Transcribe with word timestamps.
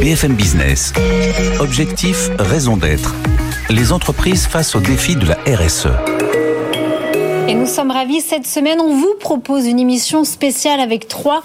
BFM 0.00 0.34
Business. 0.34 0.92
Objectif, 1.60 2.30
raison 2.38 2.76
d'être. 2.76 3.14
Les 3.70 3.92
entreprises 3.92 4.46
face 4.46 4.74
au 4.74 4.80
défi 4.80 5.16
de 5.16 5.26
la 5.26 5.38
RSE. 5.46 5.88
Et 7.46 7.54
nous 7.54 7.66
sommes 7.66 7.90
ravis. 7.90 8.22
Cette 8.22 8.46
semaine, 8.46 8.80
on 8.80 8.94
vous 8.94 9.14
propose 9.20 9.66
une 9.66 9.78
émission 9.78 10.24
spéciale 10.24 10.80
avec 10.80 11.08
trois 11.08 11.42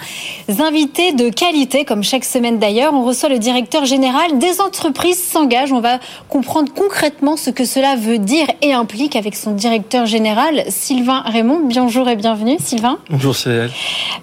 invités 0.60 1.12
de 1.12 1.30
qualité, 1.30 1.84
comme 1.84 2.04
chaque 2.04 2.24
semaine 2.24 2.58
d'ailleurs. 2.58 2.94
On 2.94 3.04
reçoit 3.04 3.28
le 3.28 3.38
directeur 3.38 3.84
général 3.84 4.40
des 4.40 4.62
entreprises 4.62 5.22
s'engagent. 5.22 5.74
On 5.74 5.82
va 5.82 6.00
comprendre 6.30 6.72
concrètement 6.74 7.36
ce 7.36 7.50
que 7.50 7.66
cela 7.66 7.98
veut 7.98 8.18
dire 8.18 8.48
et 8.62 8.72
implique 8.72 9.18
avec 9.18 9.36
son 9.36 9.52
directeur 9.52 10.06
général, 10.06 10.64
Sylvain 10.70 11.22
Raymond. 11.26 11.64
Bonjour 11.66 12.08
et 12.08 12.16
bienvenue, 12.16 12.56
Sylvain. 12.60 12.98
Bonjour, 13.10 13.36
Cyril. 13.36 13.70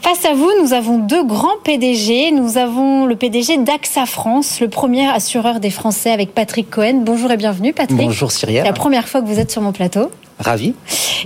Face 0.01 0.25
à 0.25 0.33
vous, 0.33 0.51
nous 0.63 0.73
avons 0.73 0.97
deux 0.97 1.25
grands 1.25 1.59
PDG. 1.63 2.31
Nous 2.31 2.57
avons 2.57 3.05
le 3.05 3.17
PDG 3.17 3.59
d'AXA 3.59 4.07
France, 4.07 4.61
le 4.61 4.69
premier 4.69 5.09
assureur 5.09 5.61
des 5.61 5.71
Français 5.71 6.11
avec 6.11 6.33
Patrick 6.33 6.71
Cohen. 6.71 7.03
Bonjour 7.05 7.31
et 7.31 7.37
bienvenue, 7.37 7.75
Patrick. 7.75 7.99
Bonjour, 7.99 8.33
Cyril. 8.33 8.61
C'est 8.61 8.65
la 8.65 8.73
première 8.73 9.09
fois 9.09 9.21
que 9.21 9.27
vous 9.27 9.39
êtes 9.39 9.51
sur 9.51 9.61
mon 9.61 9.73
plateau. 9.73 10.11
Ravi. 10.39 10.75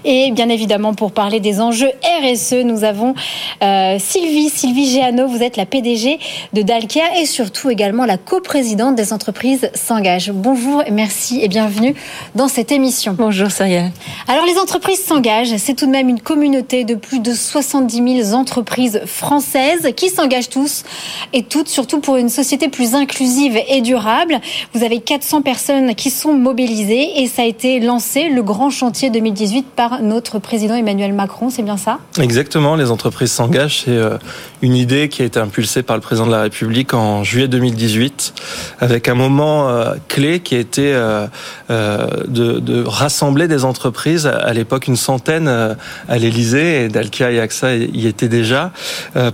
Et 0.05 0.30
bien 0.30 0.48
évidemment, 0.48 0.95
pour 0.95 1.12
parler 1.12 1.41
des 1.41 1.60
enjeux 1.60 1.91
RSE, 2.23 2.64
nous 2.64 2.84
avons 2.84 3.14
euh, 3.62 3.96
Sylvie, 3.98 4.48
Sylvie 4.48 4.88
Géano, 4.88 5.27
vous 5.27 5.42
êtes 5.42 5.56
la 5.56 5.66
PDG 5.66 6.19
de 6.52 6.62
Dalkia 6.62 7.20
et 7.20 7.27
surtout 7.27 7.70
également 7.70 8.06
la 8.06 8.16
coprésidente 8.16 8.95
des 8.95 9.12
entreprises 9.12 9.70
s'engagent. 9.74 10.30
Bonjour, 10.30 10.83
merci 10.91 11.41
et 11.42 11.48
bienvenue 11.48 11.95
dans 12.34 12.48
cette 12.48 12.73
émission. 12.73 13.14
Bonjour 13.19 13.50
Cyrielle. 13.50 13.91
Alors 14.28 14.46
les 14.46 14.59
entreprises 14.59 15.05
s'engagent, 15.05 15.56
c'est 15.56 15.74
tout 15.74 15.86
de 15.86 15.91
même 15.91 16.08
une 16.08 16.20
communauté 16.20 16.84
de 16.84 16.95
plus 16.95 17.20
de 17.20 17.34
70 17.34 18.22
000 18.24 18.34
entreprises 18.34 19.02
françaises 19.06 19.91
qui 19.97 20.08
s'engagent 20.08 20.50
tous 20.50 20.84
et 21.33 21.42
toutes, 21.42 21.69
surtout 21.69 22.00
pour 22.00 22.16
une 22.16 22.28
société 22.28 22.69
plus 22.69 22.95
inclusive 22.95 23.58
et 23.69 23.80
durable. 23.80 24.41
Vous 24.72 24.84
avez 24.84 25.00
400 25.00 25.42
personnes 25.42 25.94
qui 25.94 26.11
sont 26.11 26.33
mobilisées 26.33 27.20
et 27.20 27.27
ça 27.27 27.42
a 27.42 27.44
été 27.44 27.81
lancé, 27.81 28.28
le 28.28 28.42
grand 28.42 28.70
chantier 28.70 29.00
2018 29.09 29.67
par 29.75 30.03
notre 30.03 30.39
président 30.39 30.75
Emmanuel 30.75 31.15
Macron, 31.15 31.48
c'est 31.48 31.62
bien 31.62 31.79
ça? 31.79 31.98
Exactement, 32.20 32.75
les 32.75 32.91
entreprises 32.91 33.33
s'engagent. 33.33 33.84
C'est 33.84 33.97
euh, 33.97 34.19
une 34.61 34.75
idée 34.75 35.09
qui 35.09 35.23
a 35.23 35.25
été 35.25 35.39
impulsée 35.39 35.83
par 35.83 35.97
le 35.97 36.03
président 36.03 36.27
de 36.27 36.33
la 36.33 36.43
République 36.43 36.93
en 36.93 37.25
juillet 37.25 37.48
2018, 37.48 38.34
avec 38.81 39.09
un 39.09 39.15
moment 39.15 39.69
euh, 39.69 39.95
clé 40.09 40.41
qui 40.41 40.56
a 40.56 40.59
été 40.59 40.93
euh, 40.93 41.28
de, 41.69 42.84
rassembler 42.84 43.48
des 43.48 43.65
entreprises. 43.65 44.27
À 44.27 44.53
l'époque, 44.53 44.89
une 44.89 44.97
centaine 44.97 45.48
à 45.48 46.19
l'Élysée, 46.19 46.84
et 46.84 46.89
Dalkia 46.89 47.31
et 47.31 47.41
AXA 47.41 47.77
y 47.77 48.06
étaient 48.06 48.28
déjà, 48.28 48.73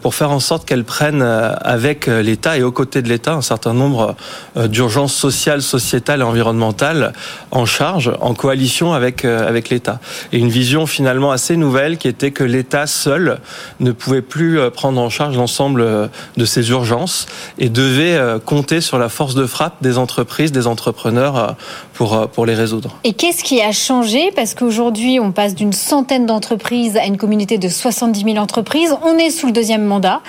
pour 0.02 0.14
faire 0.14 0.30
en 0.30 0.40
sorte 0.40 0.66
qu'elles 0.66 0.84
prennent 0.84 1.22
avec 1.22 2.06
l'État 2.06 2.58
et 2.58 2.62
aux 2.62 2.72
côtés 2.72 3.00
de 3.02 3.08
l'État 3.08 3.32
un 3.32 3.40
certain 3.40 3.72
nombre 3.72 4.16
d'urgences 4.56 5.14
sociales, 5.14 5.62
sociétales 5.62 6.20
et 6.20 6.24
environnementales 6.24 7.12
en 7.50 7.64
charge, 7.64 8.12
en 8.20 8.34
coalition 8.34 8.92
avec 8.92 9.24
avec 9.24 9.55
l'État. 9.70 10.00
Et 10.32 10.38
une 10.38 10.48
vision 10.48 10.86
finalement 10.86 11.32
assez 11.32 11.56
nouvelle 11.56 11.98
qui 11.98 12.08
était 12.08 12.30
que 12.30 12.44
l'État 12.44 12.86
seul 12.86 13.38
ne 13.80 13.92
pouvait 13.92 14.22
plus 14.22 14.58
euh, 14.58 14.70
prendre 14.70 15.00
en 15.00 15.10
charge 15.10 15.36
l'ensemble 15.36 15.80
euh, 15.80 16.08
de 16.36 16.44
ces 16.44 16.70
urgences 16.70 17.26
et 17.58 17.68
devait 17.68 18.14
euh, 18.14 18.38
compter 18.38 18.80
sur 18.80 18.98
la 18.98 19.08
force 19.08 19.34
de 19.34 19.46
frappe 19.46 19.82
des 19.82 19.98
entreprises, 19.98 20.52
des 20.52 20.66
entrepreneurs 20.66 21.56
pour, 21.94 22.28
pour 22.28 22.46
les 22.46 22.54
résoudre. 22.54 22.96
Et 23.04 23.12
qu'est-ce 23.12 23.42
qui 23.42 23.60
a 23.60 23.72
changé? 23.72 24.30
Parce 24.34 24.54
qu'aujourd'hui, 24.54 25.18
on 25.20 25.32
passe 25.32 25.54
d'une 25.54 25.72
centaine 25.72 26.26
d'entreprises 26.26 26.96
à 26.96 27.06
une 27.06 27.16
communauté 27.16 27.58
de 27.58 27.68
70 27.68 28.24
000 28.24 28.36
entreprises. 28.36 28.94
On 29.02 29.16
est 29.18 29.30
sous 29.30 29.46
le 29.46 29.52
deuxième 29.52 29.84
mandat. 29.84 30.20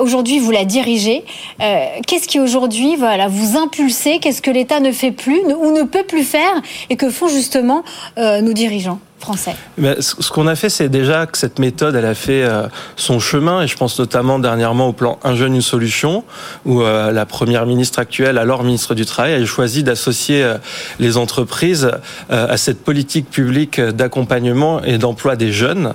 aujourd'hui, 0.00 0.38
vous 0.38 0.50
la 0.50 0.64
dirigez. 0.64 1.24
qu'est-ce 1.58 2.28
qui 2.28 2.38
aujourd'hui 2.40 2.96
voilà, 2.96 3.28
vous 3.28 3.56
impulsez? 3.56 4.18
Qu'est-ce 4.20 4.42
que 4.42 4.50
l'État 4.50 4.80
ne 4.80 4.92
fait 4.92 5.12
plus 5.12 5.40
ou 5.40 5.72
ne 5.72 5.82
peut 5.82 6.04
plus 6.04 6.24
faire 6.24 6.62
et 6.90 6.96
que 6.96 7.10
font 7.10 7.28
justement 7.28 7.82
nos 8.16 8.51
dirigeants 8.52 9.00
français 9.22 9.54
Ce 10.00 10.30
qu'on 10.30 10.46
a 10.46 10.56
fait, 10.56 10.68
c'est 10.68 10.88
déjà 10.88 11.26
que 11.26 11.38
cette 11.38 11.58
méthode, 11.58 11.96
a 11.96 12.14
fait 12.14 12.42
euh, 12.42 12.66
son 12.96 13.20
chemin, 13.20 13.62
et 13.62 13.68
je 13.68 13.76
pense 13.76 13.98
notamment 13.98 14.38
dernièrement 14.38 14.88
au 14.88 14.92
plan 14.92 15.18
Un 15.22 15.36
jeune, 15.36 15.54
une 15.54 15.62
solution, 15.62 16.24
où 16.66 16.82
euh, 16.82 17.12
la 17.12 17.24
première 17.24 17.64
ministre 17.64 18.00
actuelle, 18.00 18.36
alors 18.36 18.64
ministre 18.64 18.94
du 18.94 19.06
Travail, 19.06 19.34
a 19.34 19.44
choisi 19.46 19.84
d'associer 19.84 20.42
euh, 20.42 20.58
les 20.98 21.16
entreprises 21.16 21.90
à 22.30 22.56
cette 22.56 22.82
politique 22.82 23.30
publique 23.30 23.80
d'accompagnement 23.80 24.82
et 24.82 24.98
d'emploi 24.98 25.36
des 25.36 25.52
jeunes. 25.52 25.94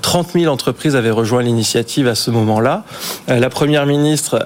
30 0.00 0.32
000 0.32 0.52
entreprises 0.52 0.96
avaient 0.96 1.10
rejoint 1.10 1.42
l'initiative 1.42 2.08
à 2.08 2.14
ce 2.14 2.30
moment-là. 2.30 2.84
La 3.28 3.50
première 3.50 3.86
ministre 3.86 4.44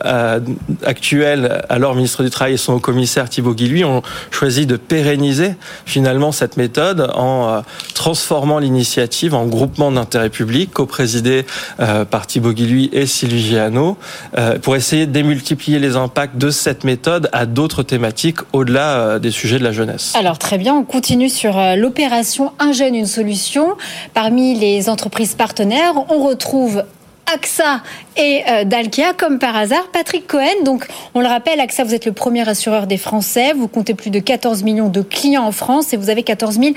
actuelle, 0.85 1.65
alors 1.69 1.95
ministre 1.95 2.23
du 2.23 2.31
Travail, 2.31 2.55
et 2.55 2.57
son 2.57 2.79
commissaire 2.79 3.29
Thibault 3.29 3.55
Guilluy 3.55 3.85
ont 3.85 4.03
choisi 4.31 4.67
de 4.67 4.77
pérenniser 4.77 5.55
finalement 5.85 6.33
cette 6.33 6.57
méthode 6.57 7.11
en 7.15 7.63
transformant 7.95 8.16
transformant 8.17 8.59
l'initiative 8.59 9.35
en 9.35 9.45
groupement 9.45 9.93
d'intérêt 9.93 10.31
public, 10.31 10.73
co-présidé 10.73 11.45
euh, 11.81 12.07
par 12.07 12.27
Thibaut 12.27 12.55
Guilluy 12.55 12.89
et 12.95 13.05
Sylvie 13.05 13.47
Giano, 13.47 13.99
euh, 14.39 14.59
pour 14.59 14.75
essayer 14.75 15.05
de 15.05 15.13
démultiplier 15.13 15.79
les 15.79 15.97
impacts 15.97 16.39
de 16.39 16.49
cette 16.49 16.83
méthode 16.83 17.29
à 17.33 17.45
d'autres 17.45 17.83
thématiques 17.83 18.39
au-delà 18.55 18.97
euh, 18.97 19.19
des 19.19 19.31
sujets 19.31 19.59
de 19.59 19.65
la 19.65 19.73
jeunesse. 19.73 20.15
Alors 20.17 20.39
très 20.39 20.57
bien, 20.57 20.75
on 20.75 20.83
continue 20.83 21.29
sur 21.29 21.61
l'opération 21.77 22.53
Un 22.59 22.73
jeune, 22.73 22.95
une 22.95 23.05
solution. 23.05 23.77
Parmi 24.15 24.59
les 24.59 24.89
entreprises 24.89 25.35
partenaires, 25.35 25.93
on 26.09 26.27
retrouve 26.27 26.85
AXA 27.33 27.83
et 28.17 28.43
euh, 28.49 28.65
Dalkia, 28.65 29.13
comme 29.13 29.39
par 29.39 29.57
hasard. 29.57 29.89
Patrick 29.93 30.27
Cohen, 30.27 30.63
donc 30.65 30.87
on 31.15 31.21
le 31.21 31.27
rappelle, 31.27 31.61
AXA, 31.61 31.83
vous 31.85 31.95
êtes 31.95 32.07
le 32.07 32.13
premier 32.13 32.49
assureur 32.49 32.87
des 32.87 32.97
Français. 32.97 33.53
Vous 33.53 33.67
comptez 33.67 33.95
plus 33.95 34.11
de 34.11 34.21
14 34.21 34.63
millions 34.63 34.89
de 34.89 35.03
clients 35.03 35.45
en 35.45 35.53
France 35.53 35.93
et 35.93 35.97
vous 35.97 36.09
avez 36.09 36.23
14 36.23 36.59
000 36.61 36.75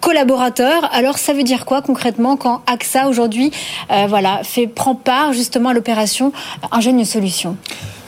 collaborateurs. 0.00 0.90
Alors 0.92 1.18
ça 1.18 1.32
veut 1.32 1.44
dire 1.44 1.64
quoi 1.64 1.82
concrètement 1.82 2.36
quand 2.36 2.62
AXA 2.66 3.08
aujourd'hui, 3.08 3.52
euh, 3.90 4.06
voilà, 4.08 4.40
fait 4.42 4.66
prend 4.66 4.96
part 4.96 5.32
justement 5.32 5.68
à 5.68 5.74
l'opération 5.74 6.32
Un 6.72 6.80
jeune 6.80 6.98
une 6.98 7.04
solution 7.04 7.56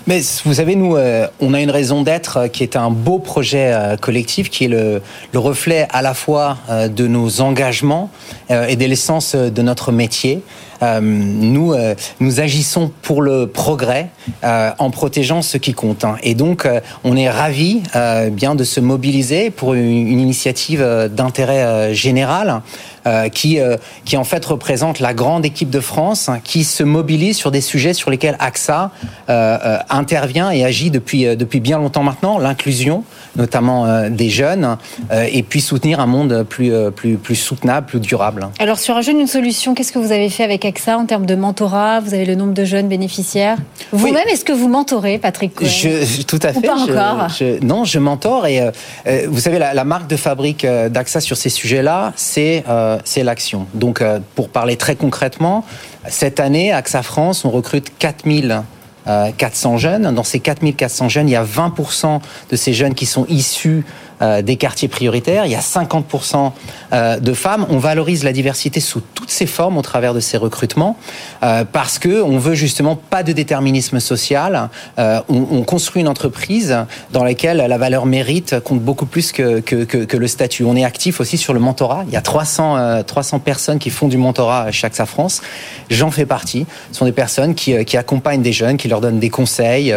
mais 0.07 0.21
vous 0.45 0.53
savez, 0.53 0.77
nous, 0.77 0.97
euh, 0.97 1.27
on 1.41 1.55
a 1.55 1.63
une 1.63 1.71
raison 1.71 2.03
d'être 2.03 2.49
qui 2.49 2.63
est 2.63 2.77
un 2.77 2.91
beau 2.91 3.19
projet 3.19 3.75
collectif, 4.03 4.51
qui 4.51 4.67
est 4.67 4.69
le, 4.69 5.01
le 5.33 5.39
reflet 5.39 5.89
à 5.95 6.03
la 6.03 6.13
fois 6.13 6.59
de 6.69 7.07
nos 7.07 7.41
engagements 7.41 8.11
et 8.51 8.77
de 8.77 8.85
l'essence 8.85 9.35
de 9.35 9.63
notre 9.63 9.93
métier. 9.93 10.43
Euh, 10.85 11.01
nous, 11.01 11.73
euh, 11.73 11.95
nous 12.21 12.41
agissons 12.41 12.91
pour 13.03 13.23
le 13.23 13.47
progrès 13.47 14.09
euh, 14.45 14.71
en 14.79 14.91
protégeant 14.91 15.43
ce 15.43 15.57
qui 15.57 15.73
compte. 15.73 16.05
Hein. 16.05 16.17
Et 16.23 16.35
donc, 16.35 16.69
on 17.05 17.17
est 17.17 17.31
ravis 17.31 17.83
bien 18.33 18.55
de 18.55 18.65
se 18.65 18.81
mobiliser 18.81 19.51
pour 19.51 19.75
une, 19.75 20.19
initiative 20.25 21.09
d'intérêt 21.11 21.95
général. 21.95 22.63
qui, 23.33 23.59
qui 24.07 24.17
en 24.17 24.25
fait 24.25 24.45
représente 24.45 24.99
la 25.01 25.13
grande 25.13 25.45
équipe 25.45 25.69
de 25.69 25.81
France 25.81 26.31
hein, 26.31 26.41
qui 26.43 26.65
se 26.65 26.83
mobilise 26.83 27.37
sur 27.37 27.51
des 27.51 27.61
sujets 27.61 27.93
sur 27.93 28.11
lesquels 28.11 28.37
AXA 28.39 28.91
intervient 29.91 30.51
et 30.51 30.65
agit 30.65 30.91
depuis, 30.91 31.37
depuis 31.37 31.61
bien 31.61 31.79
longtemps 31.79 32.03
maintenant, 32.03 32.39
l'inclusion 32.39 33.05
notamment 33.37 34.09
des 34.09 34.31
jeunes, 34.31 34.77
et 35.13 35.43
puis 35.43 35.61
soutenir 35.61 36.01
un 36.01 36.07
monde 36.07 36.45
plus, 36.49 36.73
plus, 36.95 37.17
plus 37.17 37.35
soutenable, 37.35 37.87
plus 37.87 38.01
durable. 38.01 38.49
Alors 38.59 38.79
sur 38.79 38.97
un 38.97 39.03
jeune, 39.03 39.21
une 39.21 39.27
solution, 39.27 39.75
qu'est-ce 39.75 39.93
que 39.93 39.99
vous 39.99 40.13
avez 40.13 40.31
fait 40.31 40.45
avec 40.45 40.79
ça 40.79 40.99
en 40.99 41.07
termes 41.07 41.27
de 41.27 41.35
mentorat? 41.35 42.01
Vous 42.01 42.15
avez 42.15 42.25
le 42.25 42.35
nombre 42.35 42.55
de 42.55 42.65
jeunes 42.65 42.89
bénéficiaires? 42.89 43.57
Vous-même, 43.93 44.29
est-ce 44.29 44.45
que 44.45 44.53
vous 44.53 44.69
mentorez, 44.69 45.19
Patrick 45.19 45.55
Cohen? 45.55 45.69
Je, 45.69 46.23
Tout 46.23 46.41
à 46.43 46.53
fait. 46.53 46.59
Ou 46.59 46.63
pas 46.63 46.77
encore? 46.77 47.29
Non, 47.63 47.85
je 47.85 47.99
mentore. 47.99 48.47
Et 48.47 48.61
euh, 48.61 48.71
euh, 49.07 49.27
vous 49.29 49.41
savez, 49.41 49.59
la, 49.59 49.85
marque 49.85 50.09
de 50.09 50.17
fabrique 50.17 50.65
euh, 50.65 50.89
d'AXA 50.89 51.21
sur 51.21 51.37
ces 51.37 51.51
sujets-là, 51.51 52.13
c'est 52.17 52.65
c'est 53.05 53.23
l'action. 53.23 53.67
Donc, 53.75 54.03
pour 54.35 54.49
parler 54.49 54.77
très 54.77 54.97
concrètement, 54.97 55.65
cette 56.09 56.41
année, 56.41 56.73
AXA 56.73 57.03
France, 57.03 57.45
on 57.45 57.51
recrute 57.51 57.93
4000 57.99 58.63
400 59.07 59.79
jeunes. 59.79 60.15
Dans 60.15 60.25
ces 60.25 60.41
4400 60.41 61.09
jeunes, 61.09 61.29
il 61.29 61.33
y 61.33 61.37
a 61.37 61.45
20% 61.45 62.21
de 62.51 62.57
ces 62.57 62.73
jeunes 62.73 62.95
qui 62.95 63.07
sont 63.07 63.27
issus 63.29 63.85
euh, 63.85 64.04
des 64.21 64.57
quartiers 64.57 64.89
prioritaires. 64.89 65.47
Il 65.47 65.53
y 65.53 65.57
a 65.57 65.61
50% 65.61 66.53
euh, 66.93 67.19
de 67.19 67.35
femmes. 67.35 67.67
On 67.71 67.79
valorise 67.79 68.25
la 68.25 68.33
diversité 68.33 68.81
sous 68.81 69.01
toutes 69.01 69.31
ses 69.31 69.47
formes 69.47 69.77
au 69.79 69.83
travers 69.83 70.15
de 70.15 70.21
ces 70.21 70.37
recrutements 70.37 70.97
euh, 71.43 71.65
parce 71.71 71.99
que 71.99 72.23
on 72.23 72.39
veut 72.39 72.55
justement 72.55 72.97
pas 72.97 73.23
de 73.23 73.33
déterminisme 73.33 74.01
social. 74.01 74.69
On, 74.99 75.63
construit 75.65 76.03
une 76.03 76.09
entreprise 76.09 76.77
dans 77.13 77.25
laquelle 77.25 77.57
la 77.57 77.79
valeur 77.79 78.07
mérite 78.07 78.61
compte 78.61 78.81
beaucoup 78.81 79.07
plus 79.07 79.33
que, 79.33 79.61
que, 79.61 80.17
le 80.17 80.27
statut. 80.29 80.65
On 80.65 80.77
est 80.77 80.85
actif 80.85 81.21
aussi 81.21 81.39
sur 81.39 81.55
le 81.55 81.61
mentorat. 81.61 82.05
Il 82.07 82.13
y 82.13 82.17
a 82.17 82.21
300, 82.21 83.03
300 83.05 83.39
personnes 83.39 83.79
qui 83.79 83.91
font 83.91 84.09
du 84.09 84.19
mentorat 84.19 84.71
chaque 84.71 84.95
Sa 84.95 85.07
France. 85.07 85.41
J'en 85.91 86.11
fais 86.11 86.27
partie. 86.27 86.67
Ce 86.93 86.99
sont 86.99 87.07
des 87.07 87.13
personnes 87.13 87.55
qui, 87.55 87.85
qui 87.85 87.97
accompagnent 87.97 88.43
des 88.43 88.53
jeunes, 88.53 88.77
qui 88.77 88.89
leur 88.89 89.01
donnent 89.01 89.19
des 89.19 89.31
conseils, 89.31 89.95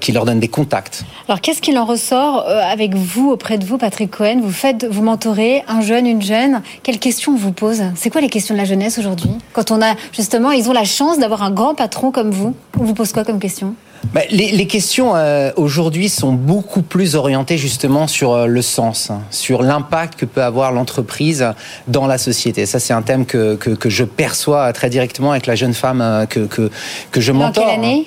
qui 0.00 0.12
leur 0.12 0.24
donnent 0.24 0.40
des 0.40 0.48
contacts. 0.48 1.04
Alors 1.28 1.40
qu'est-ce 1.40 1.60
qu'il 1.60 1.76
en 1.78 1.84
ressort 1.84 2.46
avec 2.48 2.94
vous 2.94 3.30
auprès 3.42 3.58
de 3.58 3.64
vous, 3.64 3.76
Patrick 3.76 4.12
Cohen. 4.12 4.40
Vous 4.40 4.52
faites, 4.52 4.86
vous 4.88 5.02
mentorez 5.02 5.64
un 5.66 5.80
jeune, 5.80 6.06
une 6.06 6.22
jeune. 6.22 6.62
Quelles 6.84 7.00
questions 7.00 7.32
on 7.32 7.36
vous 7.36 7.50
pose? 7.50 7.82
C'est 7.96 8.08
quoi 8.08 8.20
les 8.20 8.28
questions 8.28 8.54
de 8.54 8.60
la 8.60 8.64
jeunesse 8.64 9.00
aujourd'hui? 9.00 9.32
Quand 9.52 9.72
on 9.72 9.82
a 9.82 9.96
justement, 10.12 10.52
ils 10.52 10.68
ont 10.68 10.72
la 10.72 10.84
chance 10.84 11.18
d'avoir 11.18 11.42
un 11.42 11.50
grand 11.50 11.74
patron 11.74 12.12
comme 12.12 12.30
vous. 12.30 12.54
On 12.78 12.84
vous 12.84 12.94
pose 12.94 13.12
quoi 13.12 13.24
comme 13.24 13.40
question? 13.40 13.74
Bah, 14.14 14.20
les, 14.30 14.66
questions 14.68 15.16
euh, 15.16 15.50
aujourd'hui 15.56 16.08
sont 16.08 16.32
beaucoup 16.32 16.82
plus 16.82 17.16
orientées 17.16 17.58
justement 17.58 18.06
sur 18.06 18.32
euh, 18.32 18.46
le 18.46 18.62
sens, 18.62 19.10
hein, 19.10 19.22
sur 19.32 19.64
l'impact 19.64 20.20
que 20.20 20.24
peut 20.24 20.42
avoir 20.42 20.70
l'entreprise 20.70 21.44
dans 21.88 22.06
la 22.06 22.18
société. 22.18 22.64
Ça, 22.64 22.78
c'est 22.78 22.92
un 22.92 23.02
thème 23.02 23.26
que, 23.26 23.56
que, 23.56 23.90
je 23.90 24.04
perçois 24.04 24.72
très 24.72 24.88
directement 24.88 25.32
avec 25.32 25.46
la 25.46 25.56
jeune 25.56 25.74
femme 25.74 26.00
euh, 26.00 26.26
que, 26.26 26.46
que, 26.46 26.70
que 27.10 27.20
je 27.20 27.32
m'entends. 27.32 27.62
quelle 27.62 27.70
année? 27.70 28.06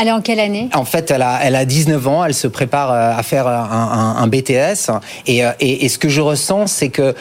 Elle 0.00 0.08
est 0.08 0.12
en 0.12 0.20
quelle 0.20 0.40
année? 0.40 0.68
En 0.74 0.84
fait, 0.84 1.10
elle 1.10 1.22
a, 1.22 1.40
elle 1.42 1.56
a 1.56 1.64
19 1.64 2.08
ans, 2.08 2.24
elle 2.24 2.34
se 2.34 2.48
prépare 2.48 2.90
à 2.90 3.22
faire 3.22 3.46
un, 3.46 4.16
un, 4.18 4.26
BTS. 4.26 4.90
Et, 5.26 5.42
et, 5.60 5.84
et, 5.84 5.88
ce 5.88 5.98
que 5.98 6.08
je 6.08 6.20
ressens, 6.20 6.66
c'est 6.68 6.88
que, 6.88 7.14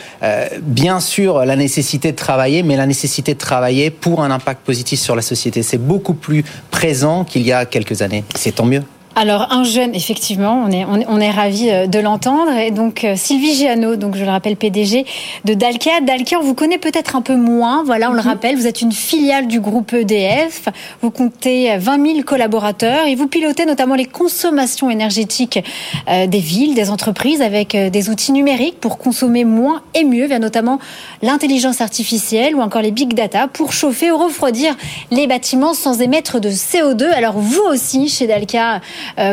bien 0.62 1.00
sûr, 1.00 1.46
la 1.46 1.56
nécessité 1.56 2.12
de 2.12 2.18
travailler, 2.18 2.64
mais 2.64 2.76
la 2.76 2.86
nécessité 2.86 3.34
de 3.34 3.40
travailler 3.40 3.90
pour 3.90 4.24
un 4.24 4.32
impact 4.32 4.62
positif 4.66 5.00
sur 5.00 5.16
la 5.16 5.22
société. 5.22 5.64
C'est 5.64 5.78
beaucoup 5.78 6.14
plus 6.14 6.44
présent 6.72 7.24
qu'il 7.24 7.44
y 7.44 7.52
a 7.52 7.66
quelques 7.66 8.02
années. 8.02 8.24
C'est 8.36 8.56
tant 8.56 8.66
mieux. 8.66 8.84
Alors 9.16 9.52
un 9.52 9.64
jeune, 9.64 9.94
effectivement, 9.94 10.64
on 10.66 10.72
est 10.72 10.86
on 10.86 11.20
est, 11.20 11.30
ravi 11.30 11.70
euh, 11.70 11.86
de 11.86 12.00
l'entendre. 12.00 12.52
Et 12.58 12.72
donc 12.72 13.04
euh, 13.04 13.16
Sylvie 13.16 13.54
Giano, 13.54 13.96
donc 13.96 14.16
je 14.16 14.24
le 14.24 14.30
rappelle 14.32 14.56
PDG 14.56 15.06
de 15.46 15.54
Dalkia. 15.54 16.02
Dalkia, 16.02 16.40
on 16.40 16.44
vous 16.44 16.56
connaît 16.56 16.80
peut-être 16.80 17.16
un 17.16 17.22
peu 17.22 17.36
moins. 17.36 17.84
Voilà, 17.84 18.10
on 18.10 18.14
le 18.14 18.22
mhm. 18.22 18.28
rappelle, 18.28 18.56
vous 18.56 18.66
êtes 18.66 18.82
une 18.82 18.92
filiale 18.92 19.46
du 19.46 19.60
groupe 19.60 19.94
EDF. 19.94 20.70
Vous 21.02 21.12
comptez 21.12 21.78
20 21.78 22.06
000 22.08 22.24
collaborateurs 22.24 23.06
et 23.06 23.14
vous 23.14 23.28
pilotez 23.28 23.68
notamment 23.68 23.94
les 23.94 24.06
consommations 24.06 24.90
énergétiques 24.90 25.64
euh, 26.10 26.26
des 26.26 26.40
villes, 26.40 26.74
des 26.74 26.90
entreprises 26.90 27.42
avec 27.44 27.76
des 27.76 28.10
outils 28.10 28.32
numériques 28.32 28.80
pour 28.80 28.98
consommer 28.98 29.46
moins 29.46 29.84
et 29.94 30.06
mieux, 30.06 30.26
via 30.26 30.40
notamment 30.40 30.80
l'intelligence 31.22 31.82
artificielle 31.82 32.56
ou 32.56 32.62
encore 32.62 32.82
les 32.82 32.92
big 32.92 33.14
data 33.14 33.48
pour 33.48 33.74
chauffer 33.74 34.12
ou 34.12 34.18
refroidir 34.18 34.76
les 35.12 35.28
bâtiments 35.28 35.76
sans 35.76 36.02
émettre 36.02 36.40
de 36.40 36.50
CO2. 36.50 37.06
Alors 37.12 37.38
vous 37.38 37.62
aussi, 37.62 38.10
chez 38.10 38.26
Dalkia, 38.26 38.76
euh, 38.76 38.80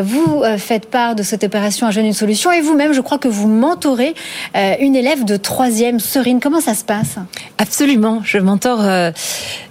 vous 0.03 0.43
euh, 0.43 0.59
faites 0.59 0.87
part 0.87 1.15
de 1.15 1.23
cette 1.23 1.45
opération 1.45 1.87
Un 1.87 1.91
jeune, 1.91 2.07
une 2.07 2.13
solution 2.13 2.53
et 2.53 2.61
vous-même, 2.61 2.93
je 2.93 3.01
crois 3.01 3.19
que 3.19 3.29
vous 3.29 3.49
mentorez 3.49 4.15
euh, 4.57 4.75
une 4.81 4.97
élève 4.97 5.25
de 5.25 5.37
troisième, 5.37 6.01
Serine. 6.01 6.41
Comment 6.41 6.61
ça 6.61 6.75
se 6.75 6.85
passe? 6.85 7.17
Absolument. 7.59 8.21
Je 8.25 8.39
mentore 8.39 8.81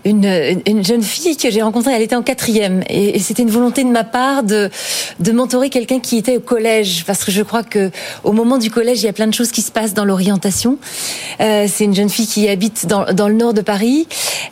une, 0.06 0.62
une 0.66 0.84
jeune 0.84 1.02
fille 1.02 1.38
que 1.38 1.50
j'ai 1.50 1.62
rencontrée, 1.62 1.94
elle 1.94 2.02
était 2.02 2.16
en 2.16 2.22
quatrième. 2.22 2.84
Et, 2.90 3.20
c'était 3.20 3.44
une 3.44 3.50
volonté 3.50 3.84
de 3.84 3.90
ma 3.90 4.04
part 4.04 4.44
de, 4.44 4.70
de 5.20 5.32
mentorer 5.32 5.70
quelqu'un 5.70 6.00
qui 6.00 6.18
était 6.18 6.38
au 6.38 6.42
collège. 6.42 7.04
Parce 7.06 7.24
que 7.24 7.32
je 7.32 7.42
crois 7.42 7.64
que 7.64 7.92
au 8.24 8.32
moment 8.32 8.58
du 8.58 8.72
collège, 8.72 9.02
il 9.02 9.06
y 9.06 9.10
a 9.10 9.14
plein 9.14 9.28
de 9.28 9.34
choses 9.34 9.52
qui 9.52 9.62
se 9.62 9.72
passent 9.72 9.94
dans 9.94 10.06
l'orientation. 10.06 10.78
c'est 11.40 11.84
une 11.84 11.96
jeune 11.96 12.10
fille 12.10 12.28
qui 12.28 12.48
habite 12.48 12.88
dans, 12.88 13.28
le 13.28 13.34
nord 13.34 13.54
de 13.54 13.62
Paris. 13.62 14.08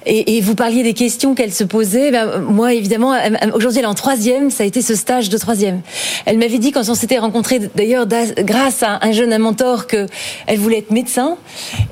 Et, 0.06 0.38
et 0.38 0.42
vous 0.42 0.56
parliez 0.56 0.84
des 0.84 0.94
questions 0.94 1.36
qu'elle 1.36 1.54
se 1.54 1.64
posait. 1.64 2.12
Ben, 2.12 2.40
moi, 2.40 2.74
évidemment, 2.74 3.16
aujourd'hui, 3.54 3.80
elle 3.80 3.86
est 3.86 3.88
en 3.88 3.94
troisième. 3.94 4.50
Ça 4.50 4.64
a 4.64 4.66
été 4.66 4.82
ce 4.82 4.96
stage 4.96 5.30
de 5.30 5.37
troisième. 5.38 5.82
Elle 6.26 6.38
m'avait 6.38 6.58
dit 6.58 6.72
quand 6.72 6.88
on 6.90 6.96
s'était 6.96 7.18
rencontrés, 7.18 7.60
d'ailleurs 7.76 8.08
grâce 8.40 8.84
à 8.84 9.00
un 9.02 9.12
jeune 9.12 9.38
mentor, 9.38 9.88
que 9.88 10.08
elle 10.46 10.60
voulait 10.60 10.80
être 10.80 10.92
médecin. 10.92 11.38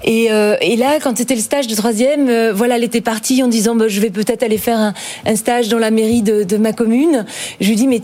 Et, 0.04 0.32
euh, 0.32 0.56
et 0.62 0.76
là, 0.76 1.00
quand 1.02 1.18
c'était 1.18 1.36
le 1.36 1.42
stage 1.42 1.68
de 1.68 1.76
troisième, 1.76 2.30
euh, 2.30 2.54
voilà, 2.54 2.78
elle 2.78 2.84
était 2.84 3.02
partie 3.02 3.44
en 3.44 3.48
disant 3.48 3.76
bah, 3.76 3.88
je 3.88 4.00
vais 4.02 4.10
peut-être 4.10 4.44
aller 4.44 4.58
faire 4.58 4.94
un, 5.26 5.36
stage 5.36 5.68
dans 5.68 5.80
la 5.80 5.92
mairie 5.92 6.22
de, 6.22 6.58
ma 6.58 6.74
commune. 6.74 7.26
Je 7.60 7.68
lui 7.68 7.76
dis 7.76 7.88
mais 7.88 8.02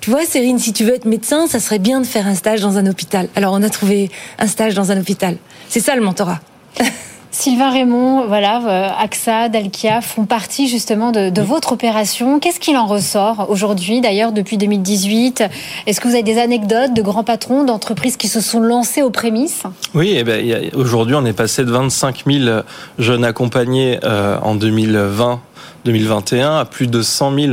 tu 0.00 0.10
vois, 0.10 0.24
Cérine, 0.24 0.58
si 0.58 0.72
tu 0.72 0.84
veux 0.84 0.94
être 0.94 1.04
médecin, 1.04 1.46
ça 1.46 1.60
serait 1.60 1.78
bien 1.78 2.00
de 2.00 2.06
faire 2.06 2.26
un 2.26 2.34
stage 2.34 2.60
dans 2.60 2.76
un 2.76 2.86
hôpital. 2.86 3.28
Alors, 3.36 3.54
on 3.54 3.62
a 3.62 3.70
trouvé 3.70 4.10
un 4.38 4.48
stage 4.48 4.74
dans 4.74 4.90
un 4.90 5.00
hôpital. 5.00 5.36
C'est 5.68 5.80
ça 5.80 5.94
le 5.94 6.02
mentorat. 6.02 6.40
Sylvain 7.34 7.70
Raymond, 7.70 8.26
voilà, 8.26 8.60
euh, 8.66 9.02
AXA, 9.02 9.48
Dalkia 9.48 10.02
font 10.02 10.26
partie 10.26 10.68
justement 10.68 11.12
de, 11.12 11.40
votre 11.40 11.72
opération. 11.72 12.38
Qu'est-ce 12.38 12.60
qu'il 12.60 12.76
en 12.76 12.86
ressort 12.86 13.46
aujourd'hui, 13.48 14.02
d'ailleurs, 14.02 14.32
depuis 14.32 14.58
2018 14.58 15.42
Est-ce 15.86 15.98
que 15.98 16.08
vous 16.08 16.14
avez 16.14 16.22
des 16.22 16.38
anecdotes 16.38 16.92
de 16.92 17.00
grands 17.00 17.24
patrons 17.24 17.64
d'entreprises 17.64 18.18
qui 18.18 18.28
se 18.28 18.42
sont 18.42 18.60
lancés 18.60 19.00
aux 19.00 19.10
prémices? 19.10 19.62
Oui, 19.94 20.12
eh 20.14 20.24
ben, 20.24 20.70
aujourd'hui, 20.74 21.16
on 21.16 21.24
est 21.24 21.32
passé 21.32 21.64
de 21.64 21.70
25 21.70 22.24
000 22.26 22.60
jeunes 22.98 23.24
accompagnés 23.24 23.98
euh, 24.04 24.36
en 24.42 24.54
2020-2021 24.54 26.60
à 26.60 26.64
plus 26.66 26.86
de 26.86 27.00
100 27.00 27.34
000 27.34 27.52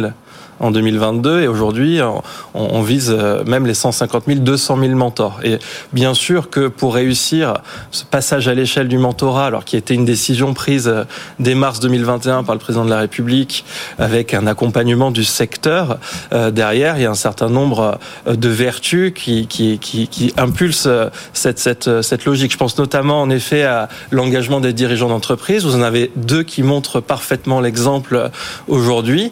en 0.59 0.71
2022 0.71 1.41
et 1.41 1.47
aujourd'hui 1.47 1.99
on, 2.53 2.81
vise 2.81 3.13
euh, 3.15 3.43
même 3.45 3.65
les 3.65 3.73
150 3.73 4.23
000, 4.27 4.39
200 4.39 4.77
000 4.79 4.95
mentors. 4.95 5.39
Et 5.43 5.59
bien 5.93 6.13
sûr 6.13 6.49
que 6.49 6.67
pour 6.67 6.95
réussir 6.95 7.55
ce 7.91 8.03
passage 8.03 8.47
à 8.47 8.53
l'échelle 8.53 8.87
du 8.87 8.97
mentorat, 8.97 9.45
alors 9.45 9.65
qui 9.65 9.77
était 9.77 9.93
une 9.93 10.05
décision 10.05 10.53
prise 10.53 10.87
euh, 10.87 11.03
dès 11.39 11.55
mars 11.55 11.79
2021 11.79 12.43
par 12.43 12.55
le 12.55 12.59
président 12.59 12.85
de 12.85 12.89
la 12.89 12.99
République, 12.99 13.65
avec 13.97 14.33
un 14.33 14.47
accompagnement 14.47 15.11
du 15.11 15.23
secteur 15.23 15.99
euh, 16.33 16.51
derrière, 16.51 16.97
il 16.97 17.03
y 17.03 17.05
a 17.05 17.11
un 17.11 17.15
certain 17.15 17.49
nombre 17.49 17.99
de 18.27 18.49
vertus 18.49 19.13
qui 19.13 19.47
qui 19.47 19.79
qui, 19.79 20.07
qui 20.07 20.33
impulsent 20.37 20.89
cette 21.33 21.59
cette 21.59 22.01
cette 22.01 22.25
logique. 22.25 22.51
Je 22.51 22.57
pense 22.57 22.77
notamment 22.77 23.21
en 23.21 23.29
effet 23.29 23.63
à 23.63 23.89
l'engagement 24.11 24.59
des 24.59 24.73
dirigeants 24.73 25.09
d'entreprise. 25.09 25.65
Vous 25.65 25.75
en 25.75 25.81
avez 25.81 26.11
deux 26.15 26.43
qui 26.43 26.63
montrent 26.63 26.99
parfaitement 26.99 27.61
l'exemple 27.61 28.29
aujourd'hui. 28.67 29.31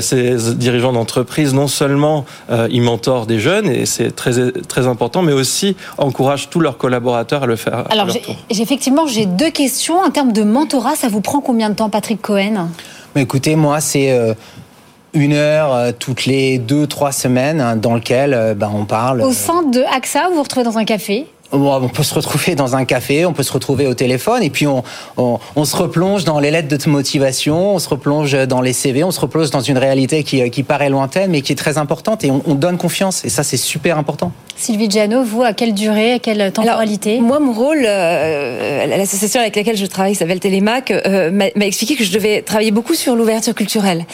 Ces 0.00 0.36
dirigeants 0.68 0.92
d'entreprise, 0.92 1.54
non 1.54 1.66
seulement 1.66 2.26
euh, 2.50 2.68
ils 2.70 2.82
mentorent 2.82 3.26
des 3.26 3.38
jeunes, 3.38 3.68
et 3.70 3.86
c'est 3.86 4.14
très, 4.14 4.52
très 4.68 4.86
important, 4.86 5.22
mais 5.22 5.32
aussi 5.32 5.76
encouragent 5.96 6.50
tous 6.50 6.60
leurs 6.60 6.76
collaborateurs 6.76 7.44
à 7.44 7.46
le 7.46 7.56
faire. 7.56 7.84
Alors, 7.90 8.08
effectivement, 8.50 9.06
j'ai 9.06 9.24
deux 9.24 9.50
questions. 9.50 9.98
En 9.98 10.10
termes 10.10 10.32
de 10.32 10.42
mentorat, 10.42 10.94
ça 10.94 11.08
vous 11.08 11.22
prend 11.22 11.40
combien 11.40 11.70
de 11.70 11.74
temps, 11.74 11.88
Patrick 11.88 12.20
Cohen? 12.20 12.68
Mais 13.14 13.22
Écoutez, 13.22 13.56
moi, 13.56 13.80
c'est... 13.80 14.12
Euh, 14.12 14.34
une 15.14 15.32
heure 15.32 15.72
euh, 15.72 15.90
toutes 15.98 16.26
les 16.26 16.58
deux, 16.58 16.86
trois 16.86 17.12
semaines 17.12 17.62
hein, 17.62 17.76
dans 17.76 17.94
lequel 17.94 18.54
ben, 18.54 18.70
on 18.72 18.84
parle. 18.84 19.22
Au 19.22 19.32
sein 19.32 19.62
de 19.62 19.80
AXA, 19.90 20.28
vous 20.28 20.34
vous 20.34 20.42
retrouvez 20.42 20.64
dans 20.64 20.76
un 20.76 20.84
café? 20.84 21.26
On 21.52 21.88
peut 21.88 22.02
se 22.02 22.14
retrouver 22.14 22.54
dans 22.54 22.76
un 22.76 22.84
café, 22.84 23.24
on 23.26 23.32
peut 23.32 23.42
se 23.42 23.52
retrouver 23.52 23.86
au 23.86 23.94
téléphone, 23.94 24.42
et 24.42 24.50
puis 24.50 24.66
on, 24.66 24.82
on, 25.16 25.64
se 25.64 25.76
replonge 25.76 26.24
dans 26.24 26.40
les 26.40 26.50
lettres 26.50 26.68
de 26.68 26.90
motivation, 26.90 27.74
on 27.74 27.78
se 27.78 27.88
replonge 27.88 28.32
dans 28.46 28.60
les 28.60 28.72
CV, 28.72 29.04
on 29.04 29.10
se 29.10 29.20
replonge 29.20 29.50
dans 29.50 29.60
une 29.60 29.78
réalité 29.78 30.24
qui, 30.24 30.48
qui 30.50 30.62
paraît 30.62 30.90
lointaine, 30.90 31.30
mais 31.30 31.42
qui 31.42 31.52
est 31.52 31.56
très 31.56 31.78
importante, 31.78 32.24
et 32.24 32.30
on, 32.30 32.42
on 32.46 32.54
donne 32.54 32.78
confiance, 32.78 33.24
et 33.24 33.28
ça 33.28 33.42
c'est 33.42 33.56
super 33.56 33.98
important. 33.98 34.32
Sylvie 34.58 34.90
Giano, 34.90 35.22
vous, 35.22 35.44
à 35.44 35.52
quelle 35.52 35.72
durée, 35.72 36.14
à 36.14 36.18
quelle 36.18 36.50
temporalité 36.50 37.20
Moi, 37.20 37.38
mon 37.38 37.52
rôle, 37.52 37.84
euh, 37.86 38.86
l'association 38.86 39.40
avec 39.40 39.54
laquelle 39.54 39.76
je 39.76 39.86
travaille, 39.86 40.16
s'appelle 40.16 40.40
Télémac, 40.40 40.90
euh, 40.90 41.30
m'a 41.30 41.46
expliqué 41.64 41.94
que 41.94 42.02
je 42.02 42.10
devais 42.10 42.42
travailler 42.42 42.72
beaucoup 42.72 42.94
sur 42.94 43.14
l'ouverture 43.14 43.54
culturelle. 43.54 44.04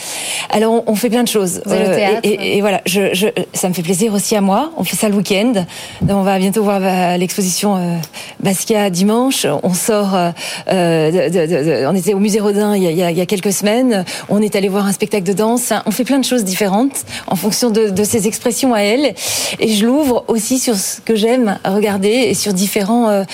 Alors, 0.50 0.84
on, 0.86 0.94
fait 0.94 1.08
plein 1.08 1.22
de 1.22 1.28
choses. 1.28 1.62
Euh, 1.66 2.20
et, 2.22 2.60
voilà, 2.60 2.82
je, 2.84 3.14
je, 3.14 3.28
ça 3.54 3.70
me 3.70 3.74
fait 3.74 3.82
plaisir 3.82 4.12
aussi 4.12 4.36
à 4.36 4.42
moi. 4.42 4.70
On 4.76 4.84
fait 4.84 4.96
ça 4.96 5.08
le 5.08 5.14
week-end. 5.14 5.64
On 6.06 6.22
va 6.22 6.38
bientôt 6.38 6.62
voir 6.62 6.80
l'exposition 7.16 7.76
euh, 7.76 7.96
Basquiat 8.40 8.90
dimanche. 8.90 9.46
On 9.62 9.72
sort, 9.72 10.14
euh, 10.14 11.10
de, 11.10 11.28
de, 11.30 11.46
de, 11.46 11.86
on 11.86 11.96
était 11.96 12.12
au 12.12 12.18
musée 12.18 12.40
Rodin 12.40 12.76
il 12.76 12.82
y, 12.82 13.02
a, 13.02 13.10
il 13.10 13.16
y, 13.16 13.20
a, 13.20 13.26
quelques 13.26 13.52
semaines. 13.52 14.04
On 14.28 14.42
est 14.42 14.56
allé 14.56 14.68
voir 14.68 14.86
un 14.86 14.92
spectacle 14.92 15.24
de 15.24 15.32
danse. 15.32 15.72
On 15.86 15.90
fait 15.90 16.04
plein 16.04 16.18
de 16.18 16.24
choses 16.24 16.44
différentes 16.44 17.04
en 17.28 17.36
fonction 17.36 17.70
de, 17.70 17.88
de 17.88 18.04
ses 18.04 18.26
expressions 18.26 18.74
à 18.74 18.80
elle. 18.80 19.14
Et 19.58 19.68
je 19.68 19.86
l'ouvre 19.86 20.24
aussi 20.34 20.58
sur 20.58 20.74
ce 20.74 21.00
que 21.00 21.14
j'aime 21.14 21.58
regarder 21.64 22.08
et 22.08 22.34
sur 22.34 22.52
différents, 22.52 23.08
euh, 23.08 23.24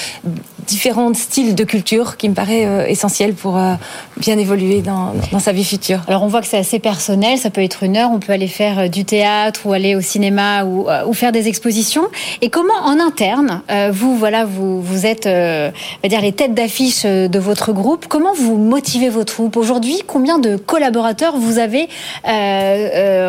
différents 0.67 1.13
styles 1.15 1.55
de 1.55 1.65
culture 1.65 2.17
qui 2.17 2.29
me 2.29 2.35
paraît 2.35 2.67
euh, 2.67 2.87
essentiel 2.87 3.35
pour 3.35 3.57
euh, 3.57 3.75
bien 4.19 4.39
évoluer 4.39 4.83
dans, 4.83 5.15
dans, 5.33 5.39
sa 5.39 5.53
vie 5.53 5.65
future. 5.65 6.01
Alors 6.09 6.23
on 6.23 6.27
voit 6.29 6.43
que 6.43 6.47
c'est 6.47 6.59
assez 6.59 6.79
personnel, 6.79 7.39
ça 7.39 7.51
peut 7.51 7.63
être 7.63 7.83
une 7.83 7.97
heure, 7.97 8.11
on 8.13 8.19
peut 8.19 8.33
aller 8.33 8.49
faire 8.49 8.91
du 8.91 9.05
théâtre 9.05 9.63
ou 9.65 9.73
aller 9.73 9.97
au 9.97 10.01
cinéma 10.01 10.65
ou, 10.65 10.87
faire 11.15 11.33
des 11.33 11.49
expositions. 11.49 12.07
Et 12.43 12.51
comment 12.51 12.75
en 12.85 13.01
interne, 13.01 13.63
vous 13.91 14.17
voilà, 14.17 14.45
vous, 14.45 14.81
vous 14.81 15.07
êtes, 15.07 15.27
dire 15.27 16.21
les 16.21 16.33
têtes 16.33 16.55
d'affiche 16.55 17.05
de 17.05 17.39
votre 17.39 17.73
groupe, 17.73 18.07
comment 18.09 18.33
vous 18.33 18.57
motivez 18.57 19.09
vos 19.09 19.25
troupes? 19.25 19.57
Aujourd'hui 19.57 20.03
Combien 20.07 20.39
de 20.39 20.57
collaborateurs 20.57 21.37
vous 21.37 21.59
avez 21.59 21.89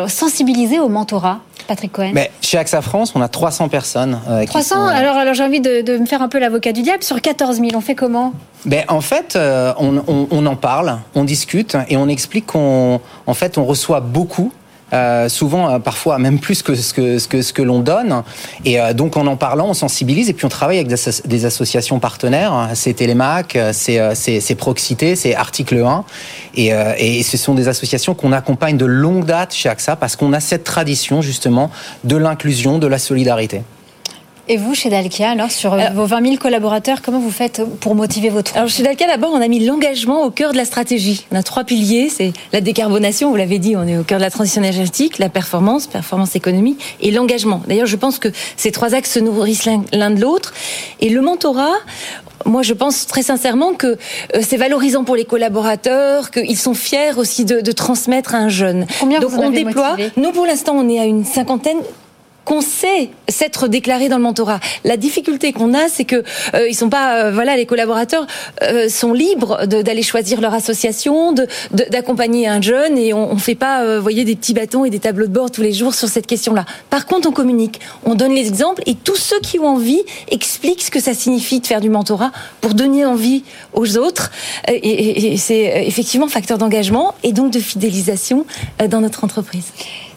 sensibilisés 0.08 0.78
au 0.78 0.88
mentorat? 0.88 1.40
Patrick 1.66 1.92
Cohen 1.92 2.10
Mais 2.14 2.30
Chez 2.40 2.58
AXA 2.58 2.82
France, 2.82 3.12
on 3.14 3.20
a 3.20 3.28
300 3.28 3.68
personnes. 3.68 4.18
300 4.46 4.76
euh, 4.76 4.88
Alors, 4.88 5.16
alors 5.16 5.34
j'ai 5.34 5.44
envie 5.44 5.60
de, 5.60 5.98
me 5.98 6.06
faire 6.06 6.22
un 6.22 6.28
peu 6.28 6.38
l'avocat 6.38 6.72
du 6.72 6.82
diable. 6.82 7.02
Sur 7.02 7.20
14 7.20 7.56
000, 7.56 7.70
on 7.74 7.80
fait 7.80 7.94
comment? 7.94 8.32
Ben, 8.64 8.84
En 8.88 9.00
fait, 9.00 9.36
euh, 9.36 9.72
on, 9.78 10.46
en 10.46 10.56
parle, 10.56 10.98
on 11.14 11.24
discute 11.24 11.76
et 11.88 11.96
on 11.96 12.08
explique 12.08 12.46
qu'on 12.46 13.00
en 13.26 13.34
fait, 13.34 13.58
on 13.58 13.64
reçoit 13.64 14.00
beaucoup 14.00 14.52
euh, 14.92 15.28
souvent 15.28 15.70
euh, 15.70 15.78
parfois 15.78 16.18
même 16.18 16.38
plus 16.38 16.62
que 16.62 16.74
ce 16.74 16.92
que 16.92 17.18
ce 17.18 17.28
que, 17.28 17.42
ce 17.42 17.52
que 17.52 17.62
l'on 17.62 17.80
donne. 17.80 18.22
Et 18.64 18.80
euh, 18.80 18.92
donc 18.92 19.16
en 19.16 19.26
en 19.26 19.36
parlant, 19.36 19.68
on 19.68 19.74
sensibilise 19.74 20.28
et 20.28 20.32
puis 20.32 20.44
on 20.44 20.50
travaille 20.50 20.78
avec 20.78 20.88
des, 20.88 21.44
associations 21.46 21.98
partenaires. 21.98 22.70
C'est 22.74 22.94
Télémac, 22.94 23.56
c'est 23.72 24.54
Proxité, 24.56 25.16
c'est 25.16 25.34
Article 25.34 25.78
1. 25.78 26.04
Et, 26.54 26.68
et 26.98 27.22
ce 27.22 27.36
sont 27.36 27.54
des 27.54 27.68
associations 27.68 28.14
qu'on 28.14 28.32
accompagne 28.32 28.76
de 28.76 28.84
longue 28.84 29.24
date 29.24 29.54
chez 29.54 29.68
AXA 29.68 29.96
parce 29.96 30.16
qu'on 30.16 30.32
a 30.32 30.40
cette 30.40 30.64
tradition 30.64 31.22
justement 31.22 31.70
de 32.04 32.16
l'inclusion, 32.16 32.78
de 32.78 32.86
la 32.86 32.98
solidarité. 32.98 33.62
Et 34.48 34.56
vous, 34.56 34.74
chez 34.74 34.90
Dalkia, 34.90 35.30
alors, 35.30 35.52
sur 35.52 35.76
vos 35.94 36.04
20 36.04 36.24
000 36.24 36.36
collaborateurs, 36.36 37.00
comment 37.00 37.20
vous 37.20 37.30
faites 37.30 37.62
pour 37.80 37.94
motiver 37.94 38.28
votre 38.28 38.56
Alors, 38.56 38.68
chez 38.68 38.82
Dalkia, 38.82 39.06
d'abord, 39.06 39.30
on 39.32 39.40
a 39.40 39.46
mis 39.46 39.60
l'engagement 39.60 40.24
au 40.24 40.30
cœur 40.30 40.52
de 40.52 40.56
la 40.56 40.64
stratégie. 40.64 41.26
On 41.30 41.36
a 41.36 41.44
trois 41.44 41.62
piliers, 41.62 42.08
c'est 42.08 42.32
la 42.52 42.60
décarbonation, 42.60 43.30
vous 43.30 43.36
l'avez 43.36 43.60
dit, 43.60 43.76
on 43.76 43.86
est 43.86 43.96
au 43.96 44.02
cœur 44.02 44.18
de 44.18 44.24
la 44.24 44.30
transition 44.30 44.60
énergétique, 44.60 45.18
la 45.18 45.28
performance, 45.28 45.86
performance 45.86 46.34
économique, 46.34 46.96
et 47.00 47.12
l'engagement. 47.12 47.62
D'ailleurs, 47.68 47.86
je 47.86 47.96
pense 47.96 48.18
que 48.18 48.28
ces 48.56 48.72
trois 48.72 48.94
axes 48.94 49.12
se 49.12 49.20
nourrissent 49.20 49.68
l'un 49.92 50.10
de 50.10 50.20
l'autre. 50.20 50.52
Et 51.00 51.08
le 51.08 51.20
mentorat, 51.20 51.74
moi, 52.44 52.62
je 52.62 52.74
pense 52.74 53.06
très 53.06 53.22
sincèrement 53.22 53.74
que 53.74 53.86
euh, 53.86 54.40
c'est 54.42 54.56
valorisant 54.56 55.04
pour 55.04 55.16
les 55.16 55.24
collaborateurs, 55.24 56.30
qu'ils 56.30 56.58
sont 56.58 56.74
fiers 56.74 57.16
aussi 57.16 57.44
de, 57.44 57.60
de, 57.60 57.72
transmettre 57.72 58.34
à 58.34 58.38
un 58.38 58.48
jeune. 58.48 58.86
Combien 58.98 59.20
Donc, 59.20 59.30
vous 59.30 59.38
on 59.38 59.50
déploie. 59.50 59.90
Motivé? 59.92 60.10
Nous, 60.16 60.32
pour 60.32 60.46
l'instant, 60.46 60.74
on 60.76 60.88
est 60.88 60.98
à 60.98 61.04
une 61.04 61.24
cinquantaine 61.24 61.78
qu'on 62.44 62.60
sait 62.60 63.10
s'être 63.28 63.68
déclaré 63.68 64.08
dans 64.08 64.16
le 64.16 64.22
mentorat. 64.22 64.60
La 64.84 64.96
difficulté 64.96 65.52
qu'on 65.52 65.74
a, 65.74 65.88
c'est 65.88 66.04
que 66.04 66.24
euh, 66.54 66.68
ils 66.68 66.74
sont 66.74 66.88
pas, 66.88 67.16
euh, 67.16 67.30
voilà, 67.32 67.56
les 67.56 67.66
collaborateurs 67.66 68.26
euh, 68.62 68.88
sont 68.88 69.12
libres 69.12 69.66
d'aller 69.66 70.02
choisir 70.02 70.40
leur 70.40 70.54
association, 70.54 71.34
d'accompagner 71.90 72.48
un 72.48 72.60
jeune, 72.60 72.98
et 72.98 73.14
on, 73.14 73.32
on 73.32 73.36
fait 73.36 73.54
pas, 73.54 73.82
euh, 73.82 74.00
voyez, 74.00 74.24
des 74.24 74.36
petits 74.36 74.54
bâtons 74.54 74.84
et 74.84 74.90
des 74.90 74.98
tableaux 74.98 75.26
de 75.26 75.32
bord 75.32 75.50
tous 75.50 75.62
les 75.62 75.72
jours 75.72 75.94
sur 75.94 76.08
cette 76.08 76.26
question-là. 76.26 76.64
Par 76.90 77.06
contre, 77.06 77.28
on 77.28 77.32
communique, 77.32 77.80
on 78.04 78.14
donne 78.14 78.34
les 78.34 78.48
exemples, 78.48 78.82
et 78.86 78.94
tous 78.94 79.16
ceux 79.16 79.40
qui 79.40 79.58
ont 79.58 79.68
envie 79.68 80.02
expliquent 80.30 80.82
ce 80.82 80.90
que 80.90 81.00
ça 81.00 81.14
signifie 81.14 81.60
de 81.60 81.66
faire 81.66 81.80
du 81.80 81.90
mentorat 81.90 82.32
pour 82.60 82.74
donner 82.74 83.04
envie 83.04 83.44
aux 83.72 83.96
autres. 83.98 84.30
Et, 84.68 84.74
et, 84.74 85.32
et 85.32 85.36
c'est 85.36 85.86
effectivement 85.86 86.28
facteur 86.28 86.58
d'engagement 86.58 87.14
et 87.22 87.32
donc 87.32 87.52
de 87.52 87.60
fidélisation 87.60 88.46
dans 88.88 89.00
notre 89.00 89.24
entreprise. 89.24 89.72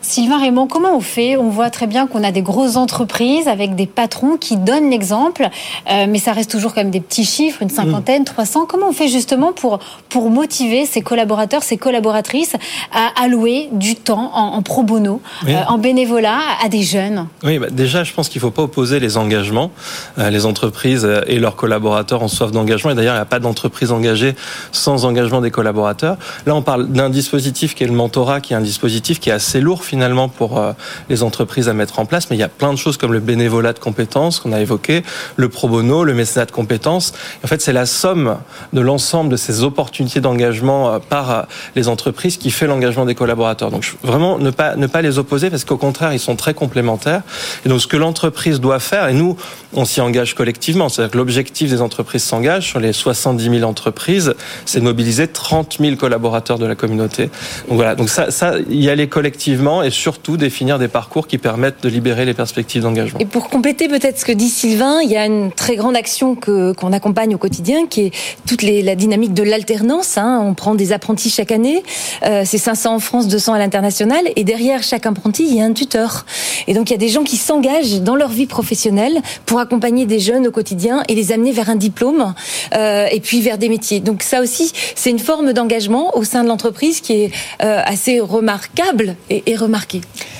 Sylvain 0.05 0.39
Raymond, 0.39 0.67
comment 0.67 0.95
on 0.95 1.01
fait? 1.01 1.35
On 1.35 1.49
voit 1.49 1.71
très 1.71 1.87
bien 1.87 2.05
qu'on 2.05 2.23
a 2.23 2.31
des 2.31 2.43
grosses 2.43 2.75
entreprises 2.75 3.47
avec 3.47 3.73
des 3.73 3.87
patrons 3.87 4.37
qui 4.37 4.55
donnent 4.55 4.91
l'exemple, 4.91 5.49
euh, 5.91 6.05
mais 6.07 6.19
ça 6.19 6.31
reste 6.31 6.51
toujours 6.51 6.75
quand 6.75 6.81
même 6.81 6.91
des 6.91 6.99
petits 7.01 7.25
chiffres, 7.25 7.63
une 7.63 7.71
cinquantaine, 7.71 8.21
mmh. 8.21 8.25
300. 8.25 8.65
Comment 8.67 8.89
on 8.89 8.91
fait 8.91 9.07
justement 9.07 9.51
pour, 9.51 9.79
pour 10.09 10.29
motiver 10.29 10.85
ces 10.85 11.01
collaborateurs, 11.01 11.63
ces 11.63 11.77
collaboratrices 11.77 12.55
à 12.93 13.23
allouer 13.23 13.69
du 13.71 13.95
temps 13.95 14.29
en, 14.35 14.53
en 14.53 14.61
pro 14.61 14.83
bono, 14.83 15.21
oui. 15.43 15.55
euh, 15.55 15.63
en 15.67 15.79
bénévolat 15.79 16.37
à 16.63 16.69
des 16.69 16.83
jeunes? 16.83 17.27
Oui, 17.43 17.57
bah 17.57 17.67
déjà, 17.71 18.03
je 18.03 18.13
pense 18.13 18.29
qu'il 18.29 18.39
ne 18.39 18.45
faut 18.45 18.51
pas 18.51 18.61
opposer 18.61 18.99
les 18.99 19.17
engagements. 19.17 19.71
Euh, 20.19 20.29
les 20.29 20.45
entreprises 20.45 21.09
et 21.25 21.39
leurs 21.39 21.55
collaborateurs 21.55 22.21
ont 22.21 22.27
soif 22.27 22.51
d'engagement. 22.51 22.91
Et 22.91 22.95
d'ailleurs, 22.95 23.15
il 23.15 23.17
n'y 23.17 23.21
a 23.23 23.25
pas 23.25 23.39
d'entreprise 23.39 23.91
engagée 23.91 24.35
sans 24.71 25.03
engagement 25.03 25.41
des 25.41 25.51
collaborateurs. 25.51 26.17
Là, 26.45 26.53
on 26.53 26.61
parle 26.61 26.89
d'un 26.89 27.09
dispositif 27.09 27.73
qui 27.73 27.83
est 27.83 27.87
le 27.87 27.93
mentorat, 27.93 28.39
qui 28.39 28.53
est 28.53 28.55
un 28.55 28.61
dispositif 28.61 29.19
qui 29.19 29.31
est 29.31 29.33
assez 29.33 29.59
lourd 29.59 29.83
finalement 29.83 29.94
pour 30.37 30.57
euh, 30.57 30.73
les 31.09 31.23
entreprises 31.23 31.69
à 31.69 31.73
mettre 31.73 31.99
en 31.99 32.05
place, 32.05 32.29
mais 32.29 32.35
il 32.35 32.39
y 32.39 32.43
a 32.43 32.49
plein 32.49 32.71
de 32.71 32.77
choses 32.77 32.97
comme 32.97 33.13
le 33.13 33.19
bénévolat 33.19 33.73
de 33.73 33.79
compétences 33.79 34.39
qu'on 34.39 34.51
a 34.51 34.59
évoqué, 34.59 35.03
le 35.35 35.49
pro 35.49 35.67
bono, 35.67 36.03
le 36.03 36.13
mécénat 36.13 36.45
de 36.45 36.51
compétences. 36.51 37.13
En 37.43 37.47
fait, 37.47 37.61
c'est 37.61 37.73
la 37.73 37.85
somme 37.85 38.37
de 38.73 38.81
l'ensemble 38.81 39.29
de 39.29 39.37
ces 39.37 39.63
opportunités 39.63 40.19
d'engagement 40.19 40.93
euh, 40.93 40.99
par 40.99 41.31
euh, 41.31 41.41
les 41.75 41.87
entreprises 41.87 42.37
qui 42.37 42.51
fait 42.51 42.67
l'engagement 42.67 43.05
des 43.05 43.15
collaborateurs. 43.15 43.71
Donc 43.71 43.95
vraiment 44.03 44.37
ne 44.37 44.51
pas 44.51 44.75
ne 44.75 44.87
pas 44.87 45.01
les 45.01 45.17
opposer 45.17 45.49
parce 45.49 45.65
qu'au 45.65 45.77
contraire, 45.77 46.13
ils 46.13 46.19
sont 46.19 46.35
très 46.35 46.53
complémentaires. 46.53 47.21
Et 47.65 47.69
donc 47.69 47.81
ce 47.81 47.87
que 47.87 47.97
l'entreprise 47.97 48.59
doit 48.59 48.79
faire, 48.79 49.07
et 49.07 49.13
nous 49.13 49.37
on 49.73 49.85
s'y 49.85 50.01
engage 50.01 50.35
collectivement, 50.35 50.89
c'est-à-dire 50.89 51.11
que 51.11 51.17
l'objectif 51.17 51.69
des 51.69 51.81
entreprises 51.81 52.23
s'engage 52.23 52.67
sur 52.67 52.79
les 52.79 52.93
70 52.93 53.59
000 53.59 53.69
entreprises, 53.69 54.33
c'est 54.65 54.79
de 54.79 54.85
mobiliser 54.85 55.27
30 55.27 55.77
000 55.79 55.95
collaborateurs 55.95 56.59
de 56.59 56.65
la 56.65 56.75
communauté. 56.75 57.29
Donc 57.67 57.77
voilà, 57.77 57.95
donc 57.95 58.09
ça, 58.09 58.31
ça 58.31 58.55
y 58.69 58.89
aller 58.89 59.07
collectivement 59.07 59.83
et 59.85 59.91
surtout 59.91 60.35
définir 60.35 60.79
des 60.79 60.87
parcours 60.87 61.27
qui 61.27 61.37
permettent 61.37 61.83
de 61.83 61.89
libérer 61.89 62.25
les 62.25 62.33
perspectives 62.33 62.81
d'engagement. 62.81 63.19
Et 63.19 63.25
pour 63.25 63.49
compléter 63.49 63.87
peut-être 63.87 64.19
ce 64.19 64.25
que 64.25 64.31
dit 64.31 64.49
Sylvain, 64.49 64.99
il 65.03 65.11
y 65.11 65.15
a 65.15 65.25
une 65.25 65.51
très 65.51 65.75
grande 65.75 65.95
action 65.95 66.35
que 66.35 66.73
qu'on 66.73 66.91
accompagne 66.91 67.35
au 67.35 67.37
quotidien, 67.37 67.85
qui 67.85 68.01
est 68.01 68.11
toute 68.47 68.63
la 68.63 68.95
dynamique 68.95 69.33
de 69.33 69.43
l'alternance. 69.43 70.17
Hein. 70.17 70.41
On 70.43 70.55
prend 70.55 70.73
des 70.73 70.91
apprentis 70.91 71.29
chaque 71.29 71.51
année, 71.51 71.83
euh, 72.25 72.43
c'est 72.45 72.57
500 72.57 72.95
en 72.95 72.99
France, 72.99 73.27
200 73.27 73.53
à 73.53 73.59
l'international, 73.59 74.23
et 74.35 74.43
derrière 74.43 74.81
chaque 74.81 75.05
apprenti, 75.05 75.45
il 75.47 75.55
y 75.55 75.61
a 75.61 75.65
un 75.65 75.73
tuteur. 75.73 76.25
Et 76.67 76.73
donc 76.73 76.89
il 76.89 76.93
y 76.93 76.95
a 76.95 76.99
des 76.99 77.09
gens 77.09 77.23
qui 77.23 77.37
s'engagent 77.37 78.01
dans 78.01 78.15
leur 78.15 78.29
vie 78.29 78.47
professionnelle 78.47 79.21
pour 79.45 79.59
accompagner 79.59 80.05
des 80.05 80.19
jeunes 80.19 80.47
au 80.47 80.51
quotidien 80.51 81.03
et 81.07 81.15
les 81.15 81.31
amener 81.31 81.51
vers 81.51 81.69
un 81.69 81.75
diplôme 81.75 82.33
euh, 82.73 83.05
et 83.11 83.19
puis 83.19 83.41
vers 83.41 83.59
des 83.59 83.69
métiers. 83.69 83.99
Donc 83.99 84.23
ça 84.23 84.41
aussi, 84.41 84.71
c'est 84.95 85.11
une 85.11 85.19
forme 85.19 85.53
d'engagement 85.53 86.17
au 86.17 86.23
sein 86.23 86.43
de 86.43 86.49
l'entreprise 86.49 87.01
qui 87.01 87.13
est 87.13 87.31
euh, 87.61 87.81
assez 87.85 88.19
remarquable 88.19 89.15
et, 89.29 89.43
et 89.45 89.55
remarquable 89.55 89.74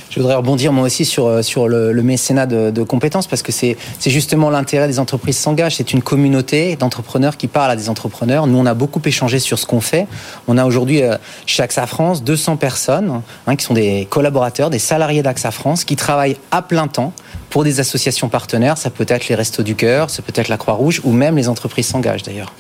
Je 0.10 0.22
voudrais 0.22 0.36
rebondir 0.36 0.72
moi 0.72 0.86
aussi 0.86 1.04
sur, 1.04 1.28
euh, 1.28 1.42
le, 1.92 2.02
mécénat 2.02 2.46
de, 2.46 2.84
compétences 2.84 3.28
parce 3.28 3.42
que 3.42 3.52
c'est 3.52 3.76
justement 4.06 4.50
l'intérêt 4.50 4.88
des 4.88 5.00
entreprises 5.00 5.38
s'engagent. 5.38 5.76
C'est 5.76 5.92
une 5.92 6.02
communauté 6.02 6.78
d'entrepreneurs 6.78 7.36
qui 7.36 7.48
parle 7.48 7.72
à 7.72 7.76
des 7.76 7.90
entrepreneurs. 7.90 8.48
Nous, 8.48 8.58
on 8.58 8.66
a 8.66 8.74
beaucoup 8.74 9.02
échangé 9.04 9.40
sur 9.40 9.60
ce 9.60 9.66
qu'on 9.66 9.82
fait. 9.82 10.08
On 10.48 10.58
a 10.58 10.66
aujourd'hui 10.66 11.02
euh, 11.02 11.18
chez 11.46 11.64
AXA 11.64 11.86
France 11.86 12.24
200 12.24 12.56
personnes 12.56 13.22
hein, 13.46 13.56
qui 13.56 13.66
sont 13.66 13.74
des 13.74 14.08
collaborateurs, 14.10 14.70
des 14.70 14.80
salariés 14.80 15.22
d'AXA 15.22 15.52
France 15.52 15.84
qui 15.84 15.98
travaillent 15.98 16.38
à 16.52 16.62
plein 16.62 16.88
temps 16.88 17.12
pour 17.50 17.64
des 17.64 17.80
associations 17.80 18.30
partenaires. 18.30 18.78
Ça 18.78 18.90
peut 18.90 19.06
être 19.08 19.28
les 19.28 19.36
Restos 19.36 19.64
du 19.64 19.76
Cœur, 19.76 20.10
ça 20.10 20.22
peut 20.22 20.34
être 20.36 20.50
la 20.50 20.58
Croix-Rouge 20.58 21.02
ou 21.04 21.12
même 21.12 21.36
les 21.36 21.50
entreprises 21.50 21.88
s'engagent 21.88 22.24
d'ailleurs. 22.24 22.54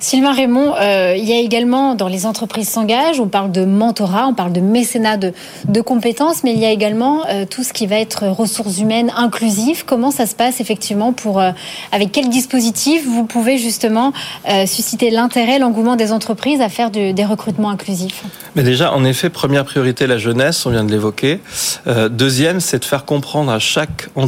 Sylvain 0.00 0.32
Raymond, 0.32 0.74
euh, 0.76 1.14
il 1.16 1.24
y 1.24 1.32
a 1.32 1.40
également 1.40 1.96
dans 1.96 2.06
les 2.06 2.24
entreprises 2.24 2.68
s'engagent, 2.68 3.18
on 3.18 3.26
parle 3.26 3.50
de 3.50 3.64
mentorat, 3.64 4.28
on 4.28 4.34
parle 4.34 4.52
de 4.52 4.60
mécénat 4.60 5.16
de, 5.16 5.32
de 5.66 5.80
compétences, 5.80 6.44
mais 6.44 6.52
il 6.52 6.60
y 6.60 6.64
a 6.64 6.70
également 6.70 7.26
euh, 7.28 7.46
tout 7.46 7.64
ce 7.64 7.72
qui 7.72 7.88
va 7.88 7.96
être 7.96 8.28
ressources 8.28 8.78
humaines 8.78 9.12
inclusives. 9.16 9.84
Comment 9.84 10.12
ça 10.12 10.26
se 10.26 10.36
passe 10.36 10.60
effectivement 10.60 11.12
pour 11.12 11.40
euh, 11.40 11.50
avec 11.90 12.12
quel 12.12 12.28
dispositif 12.28 13.04
vous 13.06 13.24
pouvez 13.24 13.58
justement 13.58 14.12
euh, 14.48 14.66
susciter 14.66 15.10
l'intérêt, 15.10 15.58
l'engouement 15.58 15.96
des 15.96 16.12
entreprises 16.12 16.60
à 16.60 16.68
faire 16.68 16.92
du, 16.92 17.12
des 17.12 17.24
recrutements 17.24 17.70
inclusifs? 17.70 18.22
Mais 18.54 18.62
déjà, 18.62 18.92
en 18.92 19.04
effet, 19.04 19.30
première 19.30 19.64
priorité 19.64 20.06
la 20.06 20.18
jeunesse, 20.18 20.64
on 20.64 20.70
vient 20.70 20.84
de 20.84 20.92
l'évoquer. 20.92 21.40
Euh, 21.88 22.08
deuxième, 22.08 22.60
c'est 22.60 22.78
de 22.78 22.84
faire 22.84 23.04
comprendre 23.04 23.50
à 23.50 23.58
chaque 23.58 24.08
entreprise, 24.14 24.27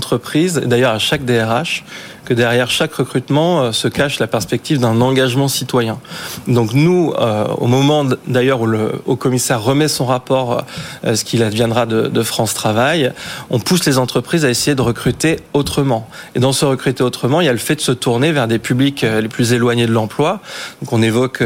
d'ailleurs 0.61 0.93
à 0.93 0.99
chaque 0.99 1.25
DRH, 1.25 1.85
derrière 2.35 2.71
chaque 2.71 2.95
recrutement 2.95 3.63
euh, 3.63 3.73
se 3.73 3.89
cache 3.89 4.19
la 4.19 4.27
perspective 4.27 4.79
d'un 4.79 5.01
engagement 5.01 5.49
citoyen. 5.49 5.99
Donc 6.47 6.73
nous, 6.73 7.13
euh, 7.19 7.45
au 7.59 7.67
moment 7.67 8.05
d'ailleurs 8.27 8.61
où 8.61 8.67
le 8.67 8.93
haut 9.07 9.17
commissaire 9.17 9.63
remet 9.63 9.89
son 9.89 10.07
rapport, 10.07 10.65
euh, 11.05 11.15
ce 11.15 11.25
qu'il 11.25 11.43
adviendra 11.43 11.87
de, 11.87 12.23
France 12.23 12.53
Travail, 12.53 13.13
on 13.49 13.59
pousse 13.59 13.87
les 13.87 13.97
entreprises 13.97 14.45
à 14.45 14.51
essayer 14.51 14.75
de 14.75 14.83
recruter 14.83 15.37
autrement. 15.55 16.07
Et 16.35 16.39
dans 16.39 16.53
ce 16.53 16.67
recruter 16.67 17.03
autrement, 17.03 17.41
il 17.41 17.47
y 17.47 17.49
a 17.49 17.53
le 17.53 17.59
fait 17.59 17.77
de 17.77 17.81
se 17.81 17.93
tourner 17.93 18.31
vers 18.31 18.47
des 18.47 18.59
publics 18.59 19.03
les 19.03 19.29
plus 19.29 19.55
éloignés 19.55 19.87
de 19.87 19.93
l'emploi. 19.93 20.41
Donc 20.83 20.93
on 20.93 21.01
évoque 21.01 21.43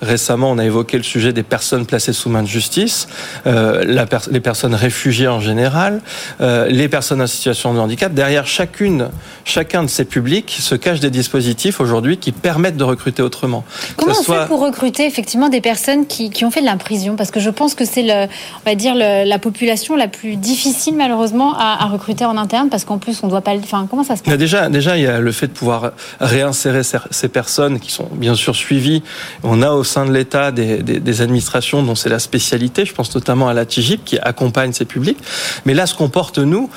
récemment, 0.00 0.52
on 0.52 0.58
a 0.58 0.64
évoqué 0.64 0.96
le 0.96 1.02
sujet 1.02 1.32
des 1.32 1.42
personnes 1.42 1.86
placées 1.86 2.12
sous 2.12 2.30
main 2.30 2.42
de 2.42 2.48
justice, 2.48 3.08
les 3.44 4.40
personnes 4.40 4.76
réfugiées 4.76 5.26
en 5.28 5.40
général, 5.40 6.00
les 6.40 6.88
personnes 6.88 7.20
en 7.20 7.26
situation 7.26 7.74
de 7.74 7.80
handicap. 7.80 8.14
Derrière 8.14 8.46
chacune, 8.46 9.08
chacun 9.44 9.82
de 9.82 9.88
ces 9.88 10.04
publics 10.04 10.21
se 10.62 10.74
cachent 10.74 11.00
des 11.00 11.10
dispositifs 11.10 11.80
aujourd'hui 11.80 12.16
qui 12.16 12.32
permettent 12.32 12.76
de 12.76 12.84
recruter 12.84 13.22
autrement. 13.22 13.64
Comment 13.96 14.12
on 14.12 14.22
soit... 14.22 14.42
fait 14.42 14.48
pour 14.48 14.60
recruter 14.60 15.06
effectivement 15.06 15.48
des 15.48 15.60
personnes 15.60 16.06
qui, 16.06 16.30
qui 16.30 16.44
ont 16.44 16.50
fait 16.50 16.60
de 16.60 16.66
l'imprison 16.66 17.16
Parce 17.16 17.30
que 17.30 17.40
je 17.40 17.50
pense 17.50 17.74
que 17.74 17.84
c'est, 17.84 18.02
le, 18.02 18.26
on 18.64 18.70
va 18.70 18.74
dire, 18.74 18.94
le, 18.94 19.28
la 19.28 19.38
population 19.38 19.96
la 19.96 20.08
plus 20.08 20.36
difficile 20.36 20.94
malheureusement 20.96 21.54
à, 21.56 21.84
à 21.84 21.86
recruter 21.86 22.24
en 22.24 22.36
interne 22.36 22.68
parce 22.68 22.84
qu'en 22.84 22.98
plus 22.98 23.22
on 23.22 23.28
doit 23.28 23.40
pas. 23.40 23.54
Enfin, 23.56 23.86
comment 23.88 24.04
ça 24.04 24.16
se 24.16 24.22
passe? 24.22 24.36
Déjà, 24.36 24.68
déjà, 24.68 24.96
il 24.96 25.02
y 25.02 25.06
a 25.06 25.20
le 25.20 25.32
fait 25.32 25.48
de 25.48 25.52
pouvoir 25.52 25.92
réinsérer 26.20 26.82
ces 26.82 27.28
personnes 27.28 27.80
qui 27.80 27.90
sont 27.90 28.08
bien 28.12 28.34
sûr 28.34 28.56
suivies. 28.56 29.02
On 29.42 29.62
a 29.62 29.70
au 29.70 29.84
sein 29.84 30.06
de 30.06 30.12
l'État 30.12 30.52
des, 30.52 30.82
des, 30.82 31.00
des, 31.00 31.20
administrations 31.22 31.82
dont 31.82 31.94
c'est 31.94 32.08
la 32.08 32.18
spécialité. 32.18 32.84
Je 32.84 32.94
pense 32.94 33.14
notamment 33.14 33.48
à 33.48 33.54
la 33.54 33.66
TIGIP 33.66 34.04
qui 34.04 34.18
accompagne 34.18 34.72
ces 34.72 34.84
publics. 34.84 35.18
Mais 35.64 35.74
là, 35.74 35.86
ce 35.86 35.94
qu'on 35.94 36.08
porte 36.08 36.38
nous, 36.38 36.70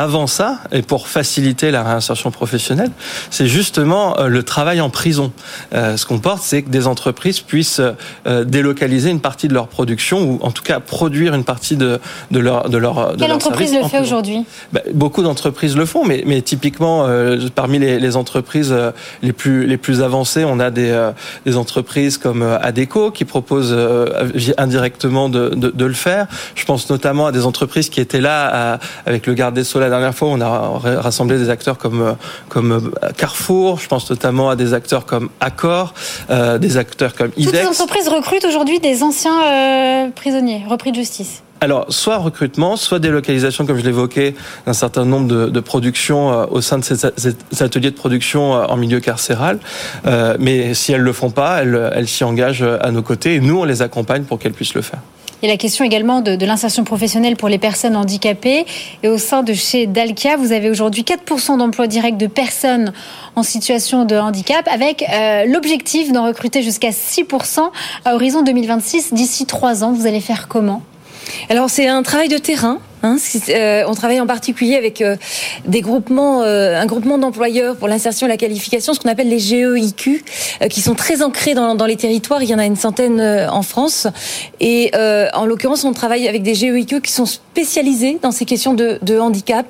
avant 0.00 0.26
ça, 0.26 0.58
et 0.72 0.82
pour 0.82 1.08
faciliter 1.08 1.70
la 1.70 1.82
réinsertion 1.82 2.30
professionnelle, 2.30 2.90
c'est 3.30 3.46
justement 3.46 4.18
euh, 4.18 4.28
le 4.28 4.42
travail 4.42 4.80
en 4.80 4.90
prison. 4.90 5.32
Euh, 5.74 5.96
ce 5.96 6.06
qu'on 6.06 6.18
porte, 6.18 6.42
c'est 6.42 6.62
que 6.62 6.70
des 6.70 6.86
entreprises 6.86 7.40
puissent 7.40 7.82
euh, 8.26 8.44
délocaliser 8.44 9.10
une 9.10 9.20
partie 9.20 9.48
de 9.48 9.54
leur 9.54 9.68
production, 9.68 10.22
ou 10.22 10.38
en 10.42 10.50
tout 10.50 10.62
cas 10.62 10.80
produire 10.80 11.34
une 11.34 11.44
partie 11.44 11.76
de, 11.76 12.00
de 12.30 12.38
leur 12.38 12.70
de 12.70 12.78
leur. 12.78 13.14
Quelle 13.18 13.28
leur 13.28 13.36
entreprise 13.36 13.74
le 13.74 13.86
fait 13.88 14.00
aujourd'hui? 14.00 14.44
Bah, 14.72 14.80
Beaucoup 14.94 15.22
d'entreprises 15.22 15.76
le 15.76 15.84
font, 15.84 16.04
mais, 16.04 16.22
mais 16.26 16.40
typiquement 16.42 17.06
euh, 17.06 17.48
parmi 17.54 17.78
les, 17.78 17.98
les, 17.98 18.16
entreprises 18.16 18.72
euh, 18.72 18.90
les 19.22 19.32
plus 19.32 19.66
les 19.66 19.76
plus 19.76 20.02
avancées, 20.02 20.44
on 20.44 20.60
a 20.60 20.70
des, 20.70 20.90
euh, 20.90 21.12
des 21.46 21.56
entreprises 21.56 22.18
comme 22.18 22.42
Adeco 22.42 23.10
qui 23.10 23.24
proposent 23.24 23.76
indirectement 24.58 25.28
de, 25.28 25.50
de, 25.50 25.70
de, 25.70 25.84
le 25.84 25.94
faire. 25.94 26.26
Je 26.54 26.64
pense 26.64 26.88
notamment 26.90 27.26
à 27.26 27.32
des 27.32 27.46
entreprises 27.46 27.88
qui 27.88 28.00
étaient 28.00 28.20
là 28.20 28.74
à, 28.74 28.78
avec 29.06 29.26
le 29.26 29.34
garde 29.34 29.54
des 29.54 29.64
Sceaux 29.64 29.80
dernière 29.90 30.14
fois, 30.14 30.28
on 30.28 30.40
a 30.40 31.00
rassemblé 31.00 31.38
des 31.38 31.50
acteurs 31.50 31.78
comme, 31.78 32.16
comme 32.48 32.92
Carrefour, 33.16 33.78
je 33.78 33.88
pense 33.88 34.08
notamment 34.10 34.50
à 34.50 34.56
des 34.56 34.74
acteurs 34.74 35.06
comme 35.06 35.28
Accor, 35.40 35.94
euh, 36.30 36.58
des 36.58 36.76
acteurs 36.76 37.14
comme 37.14 37.30
IDEX. 37.36 37.52
Toutes 37.52 37.60
les 37.60 37.66
entreprises 37.66 38.08
recrutent 38.08 38.44
aujourd'hui 38.44 38.80
des 38.80 39.02
anciens 39.02 39.42
euh, 39.42 40.10
prisonniers, 40.14 40.64
repris 40.68 40.92
de 40.92 40.96
justice 40.96 41.42
alors, 41.62 41.86
soit 41.90 42.16
recrutement, 42.16 42.76
soit 42.76 42.98
délocalisation, 42.98 43.66
comme 43.66 43.78
je 43.78 43.84
l'évoquais, 43.84 44.34
d'un 44.66 44.72
certain 44.72 45.04
nombre 45.04 45.28
de, 45.28 45.46
de 45.46 45.60
productions 45.60 46.32
euh, 46.32 46.46
au 46.50 46.62
sein 46.62 46.78
de 46.78 46.84
ces, 46.84 46.96
ces, 46.96 47.62
ateliers 47.62 47.90
de 47.90 47.96
production 47.96 48.54
euh, 48.54 48.64
en 48.64 48.76
milieu 48.76 49.00
carcéral. 49.00 49.58
Euh, 50.06 50.36
mais 50.38 50.72
si 50.72 50.92
elles 50.92 51.02
le 51.02 51.12
font 51.12 51.30
pas, 51.30 51.62
elles, 51.62 51.90
elles 51.94 52.08
s'y 52.08 52.24
engagent 52.24 52.62
à 52.62 52.90
nos 52.90 53.02
côtés 53.02 53.34
et 53.34 53.40
nous, 53.40 53.60
on 53.60 53.64
les 53.64 53.82
accompagne 53.82 54.22
pour 54.22 54.38
qu'elles 54.38 54.54
puissent 54.54 54.74
le 54.74 54.82
faire. 54.82 55.00
Il 55.42 55.46
y 55.46 55.48
a 55.48 55.54
la 55.54 55.58
question 55.58 55.84
également 55.84 56.20
de, 56.20 56.44
l'insertion 56.44 56.84
professionnelle 56.84 57.36
pour 57.36 57.48
les 57.48 57.58
personnes 57.58 57.96
handicapées. 57.96 58.66
Et 59.02 59.08
au 59.08 59.16
sein 59.16 59.42
de 59.42 59.54
chez 59.54 59.86
Dalkia, 59.86 60.36
vous 60.36 60.52
avez 60.52 60.68
aujourd'hui 60.68 61.02
4% 61.02 61.56
d'emplois 61.56 61.86
directs 61.86 62.18
de 62.18 62.26
personnes 62.26 62.92
en 63.36 63.42
situation 63.42 64.04
de 64.04 64.16
handicap, 64.16 64.68
avec 64.70 65.02
euh, 65.08 65.46
l'objectif 65.46 66.12
d'en 66.12 66.26
recruter 66.26 66.62
jusqu'à 66.62 66.90
6% 66.90 67.70
à 68.04 68.14
horizon 68.14 68.42
2026, 68.42 69.14
d'ici 69.14 69.46
trois 69.46 69.82
ans. 69.82 69.92
Vous 69.92 70.06
allez 70.06 70.20
faire 70.20 70.46
comment? 70.48 70.82
Alors 71.48 71.70
c'est 71.70 71.86
un 71.86 72.02
travail 72.02 72.28
de 72.28 72.38
terrain 72.38 72.78
Hein, 73.02 73.16
euh, 73.48 73.84
on 73.86 73.94
travaille 73.94 74.20
en 74.20 74.26
particulier 74.26 74.76
avec 74.76 75.00
euh, 75.00 75.16
des 75.64 75.80
groupements, 75.80 76.42
euh, 76.42 76.78
un 76.78 76.86
groupement 76.86 77.16
d'employeurs 77.16 77.76
pour 77.76 77.88
l'insertion 77.88 78.26
et 78.26 78.30
la 78.30 78.36
qualification, 78.36 78.92
ce 78.92 79.00
qu'on 79.00 79.08
appelle 79.08 79.28
les 79.28 79.38
GEIQ, 79.38 80.22
qui 80.68 80.80
sont 80.82 80.94
très 80.94 81.22
ancrés 81.22 81.54
dans, 81.54 81.86
les 81.86 81.96
territoires. 81.96 82.42
Il 82.42 82.50
y 82.50 82.54
en 82.54 82.58
a 82.58 82.66
une 82.66 82.76
centaine 82.76 83.20
en 83.20 83.62
France. 83.62 84.06
Et 84.60 84.90
en 85.34 85.46
l'occurrence, 85.46 85.84
on 85.84 85.92
travaille 85.92 86.28
avec 86.28 86.42
des 86.42 86.54
GEIQ 86.54 87.00
qui 87.00 87.12
sont 87.12 87.26
spécialisés 87.26 88.18
dans 88.20 88.32
ces 88.32 88.44
questions 88.44 88.74
de, 88.74 89.18
handicap. 89.18 89.66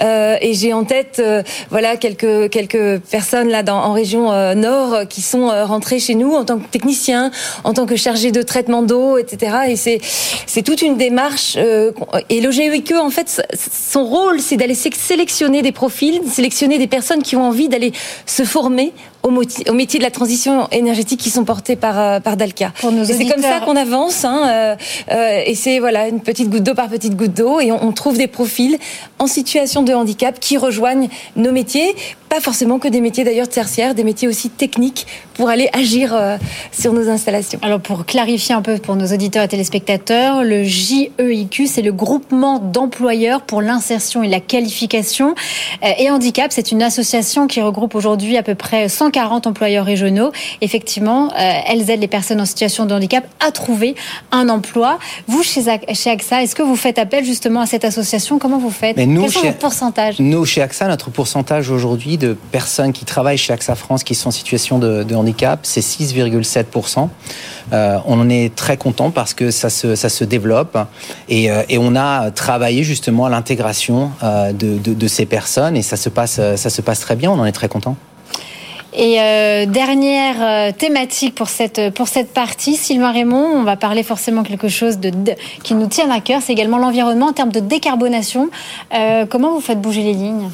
et 0.00 0.54
j'ai 0.54 0.72
en 0.72 0.84
tête, 0.84 1.22
voilà, 1.70 1.96
quelques 1.96 2.50
quelques 2.50 3.00
personnes 3.00 3.48
là 3.48 3.62
en 3.68 3.92
région 3.92 4.54
nord 4.54 5.06
qui 5.08 5.22
sont 5.22 5.48
rentrées 5.48 6.00
chez 6.00 6.14
nous 6.14 6.32
en 6.32 6.44
tant 6.44 6.58
que 6.58 6.68
techniciens, 6.68 7.30
en 7.64 7.74
tant 7.74 7.86
que 7.86 7.96
chargés 7.96 8.32
de 8.32 8.42
traitement 8.42 8.82
d'eau, 8.82 9.18
etc. 9.18 9.56
Et 9.68 9.76
c'est 9.76 10.00
c'est 10.46 10.62
toute 10.62 10.82
une 10.82 10.96
démarche. 10.96 11.56
et 12.28 12.40
le 12.68 12.74
GEIQ, 12.74 12.98
en 12.98 13.10
fait, 13.10 13.42
son 13.54 14.04
rôle, 14.04 14.40
c'est 14.40 14.56
d'aller 14.56 14.74
sélectionner 14.74 15.62
des 15.62 15.72
profils, 15.72 16.20
sélectionner 16.28 16.78
des 16.78 16.86
personnes 16.86 17.22
qui 17.22 17.36
ont 17.36 17.44
envie 17.44 17.68
d'aller 17.68 17.92
se 18.26 18.44
former 18.44 18.92
au, 19.22 19.30
métier 19.30 19.98
de 19.98 20.04
la 20.04 20.10
transition 20.10 20.68
énergétique 20.70 21.20
qui 21.20 21.30
sont 21.30 21.44
portés 21.44 21.76
par, 21.76 21.98
euh, 21.98 22.20
par 22.20 22.36
Dalca. 22.36 22.72
C'est 22.80 23.26
comme 23.26 23.42
ça 23.42 23.60
qu'on 23.60 23.76
avance, 23.76 24.24
hein, 24.24 24.48
euh, 24.48 24.76
euh, 25.10 25.42
et 25.46 25.54
c'est 25.54 25.78
voilà 25.78 26.08
une 26.08 26.20
petite 26.20 26.50
goutte 26.50 26.64
d'eau 26.64 26.74
par 26.74 26.88
petite 26.88 27.16
goutte 27.16 27.34
d'eau, 27.34 27.60
et 27.60 27.72
on, 27.72 27.84
on, 27.84 27.92
trouve 27.92 28.18
des 28.18 28.26
profils 28.26 28.78
en 29.18 29.26
situation 29.26 29.82
de 29.82 29.92
handicap 29.92 30.38
qui 30.40 30.56
rejoignent 30.56 31.08
nos 31.36 31.52
métiers, 31.52 31.94
pas 32.32 32.40
forcément 32.40 32.78
que 32.78 32.88
des 32.88 33.02
métiers 33.02 33.24
d'ailleurs 33.24 33.50
tertiaires, 33.50 33.94
des 33.94 34.04
métiers 34.04 34.26
aussi 34.26 34.48
techniques 34.48 35.06
pour 35.34 35.50
aller 35.50 35.68
agir 35.74 36.14
euh, 36.14 36.38
sur 36.72 36.94
nos 36.94 37.10
installations. 37.10 37.58
Alors 37.60 37.78
pour 37.78 38.06
clarifier 38.06 38.54
un 38.54 38.62
peu 38.62 38.78
pour 38.78 38.96
nos 38.96 39.12
auditeurs 39.12 39.44
et 39.44 39.48
téléspectateurs, 39.48 40.42
le 40.42 40.64
JEIQ, 40.64 41.66
c'est 41.66 41.82
le 41.82 41.92
groupement 41.92 42.58
d'employeurs 42.58 43.42
pour 43.42 43.60
l'insertion 43.60 44.22
et 44.22 44.28
la 44.28 44.40
qualification 44.40 45.34
euh, 45.84 45.88
et 45.98 46.10
handicap. 46.10 46.52
C'est 46.52 46.72
une 46.72 46.82
association 46.82 47.46
qui 47.46 47.60
regroupe 47.60 47.94
aujourd'hui 47.94 48.38
à 48.38 48.42
peu 48.42 48.54
près 48.54 48.88
100 48.88 49.10
140 49.12 49.46
employeurs 49.46 49.84
régionaux. 49.84 50.32
Effectivement, 50.60 51.28
euh, 51.28 51.52
elles 51.66 51.90
aident 51.90 52.00
les 52.00 52.08
personnes 52.08 52.40
en 52.40 52.46
situation 52.46 52.86
de 52.86 52.94
handicap 52.94 53.24
à 53.46 53.52
trouver 53.52 53.94
un 54.30 54.48
emploi. 54.48 54.98
Vous, 55.28 55.42
chez, 55.42 55.62
chez 55.94 56.10
AXA, 56.10 56.42
est-ce 56.42 56.54
que 56.54 56.62
vous 56.62 56.76
faites 56.76 56.98
appel 56.98 57.24
justement 57.24 57.60
à 57.60 57.66
cette 57.66 57.84
association? 57.84 58.38
Comment 58.38 58.58
vous 58.58 58.70
faites? 58.70 58.96
Mais 58.96 59.06
nous, 59.06 59.22
Quels 59.22 59.32
sont 59.32 59.42
vos 59.42 59.52
pourcentages? 59.52 60.18
Nous, 60.18 60.44
chez 60.46 60.62
AXA, 60.62 60.88
notre 60.88 61.10
pourcentage 61.10 61.70
aujourd'hui 61.70 62.16
de 62.16 62.36
personnes 62.50 62.92
qui 62.92 63.04
travaillent 63.04 63.38
chez 63.38 63.52
AXA 63.52 63.74
France 63.74 64.02
qui 64.02 64.14
sont 64.14 64.28
en 64.28 64.32
situation 64.32 64.78
de, 64.78 65.02
de 65.02 65.14
handicap, 65.14 65.60
c'est 65.62 65.80
6,7%. 65.80 67.08
Euh, 67.72 67.98
on 68.06 68.20
en 68.20 68.28
est 68.28 68.54
très 68.54 68.76
content 68.76 69.10
parce 69.10 69.34
que 69.34 69.50
ça 69.50 69.70
se, 69.70 69.94
ça 69.94 70.08
se 70.08 70.24
développe 70.24 70.76
et, 71.28 71.50
euh, 71.50 71.62
et 71.68 71.78
on 71.78 71.94
a 71.96 72.30
travaillé 72.30 72.82
justement 72.82 73.26
à 73.26 73.30
l'intégration 73.30 74.10
euh, 74.22 74.52
de, 74.52 74.78
de, 74.78 74.94
de, 74.94 75.08
ces 75.08 75.26
personnes 75.26 75.76
et 75.76 75.82
ça 75.82 75.96
se 75.96 76.08
passe, 76.08 76.40
ça 76.56 76.70
se 76.70 76.82
passe 76.82 77.00
très 77.00 77.16
bien. 77.16 77.30
On 77.30 77.38
en 77.38 77.44
est 77.44 77.52
très 77.52 77.68
content. 77.68 77.96
Et 78.94 79.16
euh, 79.18 79.64
dernière 79.64 80.36
euh, 80.40 80.72
thématique 80.76 81.34
pour 81.34 81.48
cette, 81.48 81.94
pour 81.94 82.08
cette 82.08 82.34
partie, 82.34 82.76
Sylvain 82.76 83.10
Raymond, 83.10 83.46
on 83.54 83.62
va 83.62 83.76
parler 83.76 84.02
forcément 84.02 84.42
quelque 84.42 84.68
chose 84.68 84.98
de, 84.98 85.08
de 85.08 85.32
qui 85.62 85.74
nous 85.74 85.86
tient 85.86 86.10
à 86.10 86.20
cœur, 86.20 86.40
c'est 86.42 86.52
également 86.52 86.76
l'environnement 86.76 87.28
en 87.28 87.32
termes 87.32 87.52
de 87.52 87.60
décarbonation. 87.60 88.50
Euh, 88.94 89.24
comment 89.24 89.54
vous 89.54 89.60
faites 89.60 89.80
bouger 89.80 90.02
les 90.02 90.12
lignes? 90.12 90.50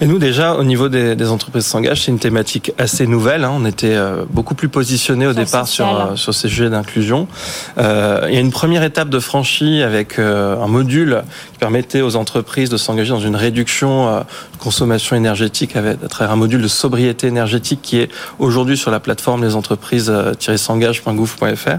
Et 0.00 0.06
nous 0.06 0.20
déjà, 0.20 0.54
au 0.54 0.62
niveau 0.62 0.88
des, 0.88 1.16
des 1.16 1.30
entreprises 1.30 1.66
s'engagent, 1.66 2.02
c'est 2.02 2.12
une 2.12 2.20
thématique 2.20 2.72
assez 2.78 3.08
nouvelle. 3.08 3.42
Hein. 3.42 3.52
On 3.56 3.64
était 3.64 3.94
euh, 3.94 4.24
beaucoup 4.30 4.54
plus 4.54 4.68
positionné 4.68 5.26
au 5.26 5.32
sur 5.32 5.44
départ 5.44 5.66
sur, 5.66 5.86
euh, 5.88 6.16
sur 6.16 6.32
ces 6.32 6.48
sujets 6.48 6.70
d'inclusion. 6.70 7.26
Euh, 7.78 8.26
il 8.28 8.34
y 8.34 8.36
a 8.36 8.40
une 8.40 8.52
première 8.52 8.84
étape 8.84 9.08
de 9.08 9.18
franchie 9.18 9.82
avec 9.82 10.20
un 10.20 10.66
module 10.68 11.24
qui 11.52 11.58
permettait 11.58 12.02
aux 12.02 12.14
entreprises 12.14 12.70
de 12.70 12.76
s'engager 12.76 13.10
dans 13.10 13.20
une 13.20 13.34
réduction 13.34 14.18
de 14.18 14.58
consommation 14.58 15.16
énergétique 15.16 15.74
avec, 15.74 15.98
à 16.04 16.08
travers 16.08 16.32
un 16.32 16.36
module 16.36 16.62
de 16.62 16.68
sobriété 16.68 17.26
énergétique 17.26 17.63
qui 17.64 17.98
est 17.98 18.10
aujourd'hui 18.38 18.76
sur 18.76 18.90
la 18.90 19.00
plateforme 19.00 19.40
des 19.40 19.56
entreprises-s'engage.gouv.fr. 19.56 21.78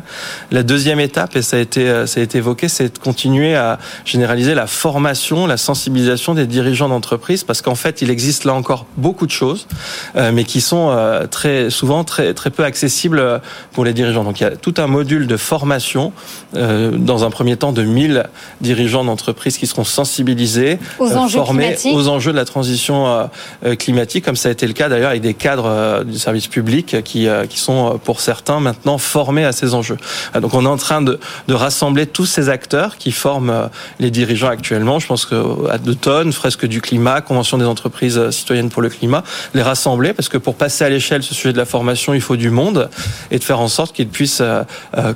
La 0.51 0.63
deuxième 0.63 0.99
étape, 0.99 1.35
et 1.35 1.41
ça 1.41 1.57
a 1.57 1.59
été, 1.59 1.87
euh, 1.87 2.07
ça 2.07 2.19
a 2.19 2.23
été 2.23 2.39
évoqué, 2.39 2.67
c'est 2.67 2.93
de 2.93 2.99
continuer 2.99 3.55
à 3.55 3.77
généraliser 4.03 4.55
la 4.55 4.67
formation, 4.67 5.47
la 5.47 5.57
sensibilisation 5.57 6.33
des 6.33 6.47
dirigeants 6.47 6.89
d'entreprise, 6.89 7.43
parce 7.43 7.61
qu'en 7.61 7.75
fait, 7.75 8.01
il 8.01 8.09
existe 8.09 8.45
là 8.45 8.53
encore 8.53 8.85
beaucoup 8.97 9.27
de 9.27 9.31
choses, 9.31 9.67
euh, 10.15 10.31
mais 10.33 10.43
qui 10.43 10.61
sont 10.61 10.89
euh, 10.89 11.27
très 11.27 11.69
souvent 11.69 12.03
très 12.03 12.33
très 12.33 12.49
peu 12.49 12.63
accessibles 12.63 13.41
pour 13.71 13.85
les 13.85 13.93
dirigeants. 13.93 14.23
Donc 14.23 14.39
il 14.39 14.43
y 14.43 14.47
a 14.47 14.55
tout 14.55 14.73
un 14.77 14.87
module 14.87 15.27
de 15.27 15.37
formation 15.37 16.11
dans 16.53 17.25
un 17.25 17.29
premier 17.29 17.57
temps 17.57 17.71
de 17.71 17.83
1000 17.83 18.25
dirigeants 18.61 19.03
d'entreprise 19.03 19.57
qui 19.57 19.67
seront 19.67 19.83
sensibilisés, 19.83 20.79
aux 20.99 21.09
formés 21.27 21.75
aux 21.91 22.07
enjeux 22.07 22.31
de 22.31 22.37
la 22.37 22.45
transition 22.45 23.29
climatique, 23.77 24.25
comme 24.25 24.35
ça 24.35 24.49
a 24.49 24.51
été 24.51 24.67
le 24.67 24.73
cas 24.73 24.89
d'ailleurs 24.89 25.09
avec 25.09 25.21
des 25.21 25.33
cadres 25.33 25.74
euh, 25.74 25.74
du 26.03 26.17
service 26.17 26.47
public 26.47 27.03
qui, 27.03 27.27
euh, 27.27 27.45
qui 27.45 27.59
sont 27.59 27.93
euh, 27.93 27.97
pour 27.97 28.21
certains 28.21 28.59
maintenant 28.59 28.97
formés 28.97 29.45
à 29.45 29.51
ces 29.51 29.73
enjeux. 29.73 29.97
Donc 30.39 30.53
on 30.53 30.65
est 30.65 30.69
en 30.69 30.77
train 30.77 31.01
de, 31.01 31.19
de 31.47 31.53
rassembler 31.53 32.07
tous 32.07 32.25
ces 32.25 32.49
acteurs 32.49 32.97
qui 32.97 33.11
forment 33.11 33.69
les 33.99 34.11
dirigeants 34.11 34.49
actuellement. 34.49 34.99
Je 34.99 35.07
pense 35.07 35.25
qu'à 35.25 35.77
deux 35.77 35.95
tonnes, 35.95 36.33
fresque 36.33 36.65
du 36.65 36.81
climat, 36.81 37.21
convention 37.21 37.57
des 37.57 37.65
entreprises 37.65 38.29
citoyennes 38.29 38.69
pour 38.69 38.81
le 38.81 38.89
climat, 38.89 39.23
les 39.53 39.61
rassembler 39.61 40.13
parce 40.13 40.29
que 40.29 40.37
pour 40.37 40.55
passer 40.55 40.83
à 40.83 40.89
l'échelle 40.89 41.23
ce 41.23 41.33
sujet 41.33 41.53
de 41.53 41.57
la 41.57 41.65
formation, 41.65 42.13
il 42.13 42.21
faut 42.21 42.35
du 42.35 42.49
monde 42.49 42.89
et 43.31 43.39
de 43.39 43.43
faire 43.43 43.59
en 43.59 43.67
sorte 43.67 43.95
qu'ils 43.95 44.07
puissent 44.07 44.43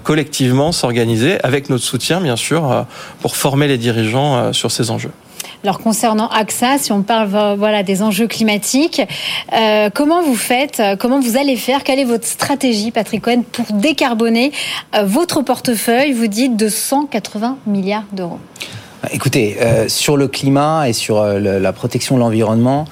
collectivement 0.04 0.72
s'organiser 0.72 1.40
avec 1.44 1.70
notre 1.70 1.84
soutien, 1.84 2.22
bien 2.22 2.36
sûr, 2.36 2.86
pour 3.22 3.36
former 3.36 3.68
les 3.68 3.78
dirigeants 3.78 4.54
sur 4.54 4.72
ces 4.72 4.92
enjeux. 4.92 5.12
Alors 5.64 5.80
concernant 5.80 6.30
AXA, 6.30 6.78
si 6.78 6.92
on 6.92 7.02
parle 7.02 7.56
voilà 7.58 7.84
des 7.84 8.02
enjeux 8.02 8.28
climatiques, 8.28 9.02
euh, 9.54 9.90
comment 9.94 10.22
vous 10.22 10.36
faites, 10.36 10.82
comment 11.00 11.20
vous 11.20 11.38
allez 11.38 11.58
faire, 11.58 11.84
quelle 11.84 12.00
est 12.00 12.06
votre 12.06 12.26
stratégie, 12.26 12.92
Patrick 12.92 13.24
Cohen, 13.24 13.44
pour 13.52 13.66
décarboner 13.74 14.52
euh, 14.96 15.04
votre 15.04 15.42
portefeuille? 15.42 16.14
Vous 16.14 16.28
dites 16.28 16.56
de 16.56 16.70
180 16.70 17.58
milliards 17.68 18.06
d'euros. 18.14 18.40
Écoutez, 19.12 19.58
euh, 19.62 19.88
sur 19.88 20.18
le 20.18 20.28
climat 20.28 20.90
et 20.90 20.94
sur 20.94 21.20
euh, 21.20 21.40
la 21.40 21.74
protection 21.74 22.16
de 22.16 22.20
l'environnement, 22.20 22.86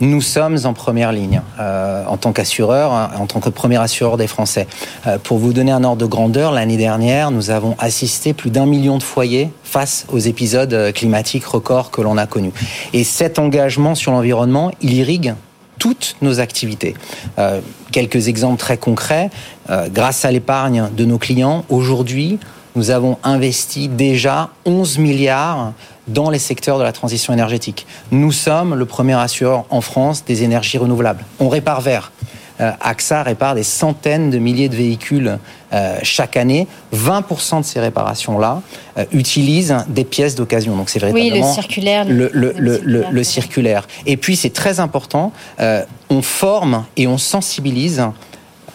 nous 0.00 0.20
sommes 0.20 0.58
en 0.64 0.72
première 0.72 1.12
ligne 1.12 1.42
euh, 1.58 2.04
en 2.06 2.16
tant 2.16 2.32
qu'assureur, 2.32 2.92
hein, 2.92 3.10
en 3.18 3.26
tant 3.26 3.40
que 3.40 3.50
premier 3.50 3.76
assureur 3.76 4.16
des 4.16 4.26
Français. 4.26 4.66
Euh, 5.06 5.18
pour 5.18 5.38
vous 5.38 5.52
donner 5.52 5.72
un 5.72 5.84
ordre 5.84 6.02
de 6.02 6.06
grandeur, 6.06 6.52
l'année 6.52 6.76
dernière, 6.76 7.30
nous 7.30 7.50
avons 7.50 7.76
assisté 7.78 8.32
plus 8.32 8.50
d'un 8.50 8.66
million 8.66 8.98
de 8.98 9.02
foyers 9.02 9.50
face 9.62 10.06
aux 10.10 10.18
épisodes 10.18 10.72
euh, 10.72 10.92
climatiques 10.92 11.44
records 11.44 11.90
que 11.90 12.00
l'on 12.00 12.16
a 12.16 12.26
connus. 12.26 12.52
Et 12.92 13.04
cet 13.04 13.38
engagement 13.38 13.94
sur 13.94 14.12
l'environnement, 14.12 14.72
il 14.80 14.94
irrigue 14.94 15.34
toutes 15.80 16.16
nos 16.22 16.38
activités. 16.38 16.94
Euh, 17.38 17.60
quelques 17.90 18.28
exemples 18.28 18.60
très 18.60 18.76
concrets. 18.76 19.30
Euh, 19.70 19.88
grâce 19.88 20.24
à 20.24 20.30
l'épargne 20.30 20.90
de 20.96 21.04
nos 21.04 21.18
clients, 21.18 21.64
aujourd'hui, 21.68 22.38
nous 22.76 22.90
avons 22.90 23.18
investi 23.24 23.88
déjà 23.88 24.50
11 24.64 24.98
milliards 24.98 25.72
dans 26.08 26.30
les 26.30 26.38
secteurs 26.38 26.78
de 26.78 26.84
la 26.84 26.92
transition 26.92 27.32
énergétique. 27.32 27.86
Nous 28.10 28.32
sommes 28.32 28.74
le 28.74 28.86
premier 28.86 29.14
assureur 29.14 29.64
en 29.70 29.80
France 29.80 30.24
des 30.24 30.42
énergies 30.42 30.78
renouvelables. 30.78 31.24
On 31.38 31.48
répare 31.48 31.80
vert. 31.80 32.12
Euh, 32.60 32.72
AXA 32.80 33.22
répare 33.22 33.54
des 33.54 33.62
centaines 33.62 34.28
de 34.28 34.38
milliers 34.38 34.68
de 34.68 34.76
véhicules 34.76 35.38
euh, 35.72 35.98
chaque 36.02 36.36
année. 36.36 36.66
20% 36.92 37.60
de 37.60 37.64
ces 37.64 37.78
réparations-là 37.78 38.60
euh, 38.98 39.04
utilisent 39.12 39.76
des 39.88 40.04
pièces 40.04 40.34
d'occasion. 40.34 40.76
Donc 40.76 40.90
c'est 40.90 40.98
véritablement 40.98 41.32
oui, 41.32 41.40
le 41.40 41.54
circulaire. 41.54 42.04
Le, 42.08 43.22
circulaire. 43.22 43.86
Et 44.04 44.16
puis 44.16 44.34
c'est 44.34 44.52
très 44.52 44.80
important, 44.80 45.32
euh, 45.60 45.84
on 46.08 46.22
forme 46.22 46.84
et 46.96 47.06
on 47.06 47.18
sensibilise 47.18 48.04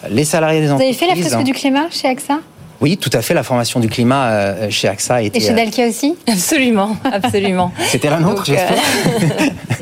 les 0.08 0.24
salariés 0.24 0.60
des 0.60 0.68
Vous 0.68 0.72
avez 0.72 0.88
entreprises. 0.88 0.98
fait 0.98 1.22
la 1.22 1.28
fresque 1.28 1.44
du 1.44 1.52
climat 1.52 1.90
chez 1.90 2.08
AXA? 2.08 2.38
Oui, 2.80 2.96
tout 2.96 3.10
à 3.12 3.22
fait. 3.22 3.34
La 3.34 3.42
formation 3.42 3.80
du 3.80 3.88
climat 3.88 4.30
euh, 4.30 4.70
chez 4.70 4.88
AXA 4.88 5.16
a 5.16 5.22
été. 5.22 5.38
Et 5.38 5.40
chez 5.40 5.52
Dalkia 5.52 5.88
aussi? 5.88 6.14
Absolument, 6.26 6.96
absolument. 7.04 7.72
C'était 7.88 8.10
la 8.10 8.20
nôtre, 8.20 8.44
j'espère. 8.44 8.76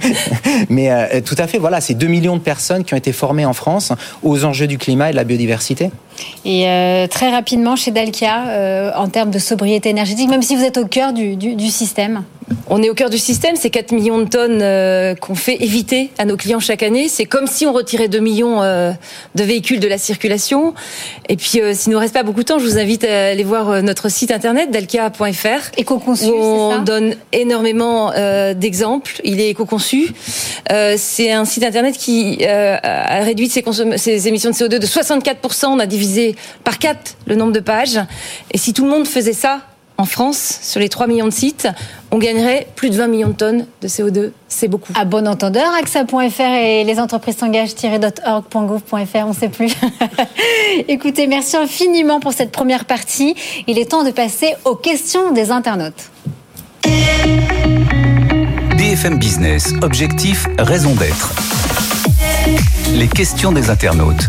Mais 0.69 0.91
euh, 0.91 1.21
tout 1.21 1.35
à 1.39 1.47
fait, 1.47 1.59
voilà, 1.59 1.81
c'est 1.81 1.95
2 1.95 2.07
millions 2.07 2.37
de 2.37 2.43
personnes 2.43 2.85
qui 2.85 2.95
ont 2.95 2.97
été 2.97 3.13
formées 3.13 3.47
en 3.47 3.53
France 3.53 3.93
aux 4.23 4.45
enjeux 4.45 4.67
du 4.67 4.79
climat 4.79 5.09
et 5.09 5.13
de 5.13 5.17
la 5.17 5.25
biodiversité. 5.25 5.91
Et 6.45 6.69
euh, 6.69 7.07
très 7.07 7.31
rapidement, 7.31 7.77
chez 7.77 7.91
Dalkia, 7.91 8.47
euh, 8.49 8.91
en 8.97 9.09
termes 9.09 9.31
de 9.31 9.39
sobriété 9.39 9.89
énergétique, 9.89 10.29
même 10.29 10.43
si 10.43 10.57
vous 10.57 10.65
êtes 10.65 10.79
au 10.79 10.87
cœur 10.87 11.13
du, 11.13 11.37
du, 11.37 11.55
du 11.57 11.69
système 11.69 12.23
On 12.69 12.83
est 12.83 12.91
au 12.91 12.95
cœur 12.95 13.11
du 13.11 13.19
système, 13.19 13.57
c'est 13.57 13.71
4 13.71 13.93
millions 13.93 14.19
de 14.19 14.29
tonnes 14.29 14.61
euh, 14.61 15.15
qu'on 15.15 15.35
fait 15.35 15.63
éviter 15.63 16.11
à 16.19 16.25
nos 16.25 16.37
clients 16.37 16.61
chaque 16.61 16.83
année. 16.83 17.09
C'est 17.09 17.25
comme 17.25 17.47
si 17.47 17.67
on 17.67 17.73
retirait 17.73 18.09
2 18.09 18.19
millions 18.19 18.63
euh, 18.63 18.93
de 19.35 19.45
véhicules 19.45 19.81
de 19.81 19.89
la 19.89 19.99
circulation. 19.99 20.75
Et 21.29 21.37
puis, 21.37 21.61
euh, 21.61 21.73
s'il 21.75 21.93
nous 21.93 21.99
reste 21.99 22.15
pas 22.15 22.23
beaucoup 22.23 22.41
de 22.41 22.47
temps, 22.47 22.59
je 22.59 22.65
vous 22.65 22.79
invite 22.79 23.05
à 23.05 23.29
aller 23.29 23.45
voir 23.45 23.83
notre 23.83 24.11
site 24.11 24.31
internet, 24.31 24.71
dalkia.fr. 24.71 25.71
Éco-conçu, 25.77 26.27
on 26.27 26.71
c'est 26.71 26.77
ça 26.77 26.83
donne 26.83 27.15
énormément 27.33 28.13
d'exemples. 28.55 29.21
Il 29.25 29.41
est 29.41 29.51
éco-conçu. 29.51 30.13
C'est 30.97 31.33
un 31.33 31.45
site 31.45 31.65
internet 31.65 31.97
qui 31.97 32.45
a 32.45 33.23
réduit 33.23 33.49
ses, 33.49 33.65
ses 33.97 34.29
émissions 34.29 34.51
de 34.51 34.55
CO2 34.55 34.79
de 34.79 34.87
64%. 34.87 35.67
On 35.67 35.79
a 35.79 35.87
divisé 35.87 36.37
par 36.63 36.79
4 36.79 37.17
le 37.27 37.35
nombre 37.37 37.53
de 37.53 37.61
pages. 37.61 38.01
Et 38.53 38.59
si 38.59 38.73
tout 38.73 38.85
le 38.85 38.91
monde 38.91 39.07
faisait 39.07 39.33
ça 39.33 39.61
en 39.97 40.07
France, 40.07 40.59
sur 40.63 40.81
les 40.81 40.89
3 40.89 41.07
millions 41.07 41.27
de 41.29 41.33
sites, 41.33 41.69
on 42.11 42.19
gagnerait 42.19 42.67
plus 42.75 42.91
de 42.91 42.97
20 42.97 43.07
millions 43.07 43.29
de 43.29 43.35
tonnes 43.35 43.67
de 43.81 43.89
CO2. 43.89 44.33
C'est 44.49 44.67
beaucoup. 44.67 44.93
À 44.97 45.05
bon 45.05 45.29
entendeur, 45.29 45.73
AXA.fr 45.79 46.41
et 46.41 46.85
les 46.85 46.99
entreprises 46.99 47.37
s'engagent-org.gouv.fr, 47.37 49.19
on 49.25 49.29
ne 49.29 49.35
sait 49.35 49.49
plus. 49.49 49.73
Écoutez, 50.89 51.27
merci 51.27 51.57
infiniment 51.57 52.19
pour 52.19 52.33
cette 52.33 52.51
première 52.51 52.87
partie. 52.87 53.37
Il 53.67 53.79
est 53.79 53.91
temps 53.91 54.05
de 54.05 54.11
passer 54.11 54.55
aux 54.65 54.75
questions 54.75 55.33
des 55.33 55.53
internautes. 55.53 56.11
BFM 58.77 59.19
Business, 59.19 59.73
objectif, 59.83 60.47
raison 60.59 60.95
d'être. 60.95 61.33
Les 62.95 63.09
questions 63.09 63.53
des 63.53 63.71
internautes. 63.71 64.29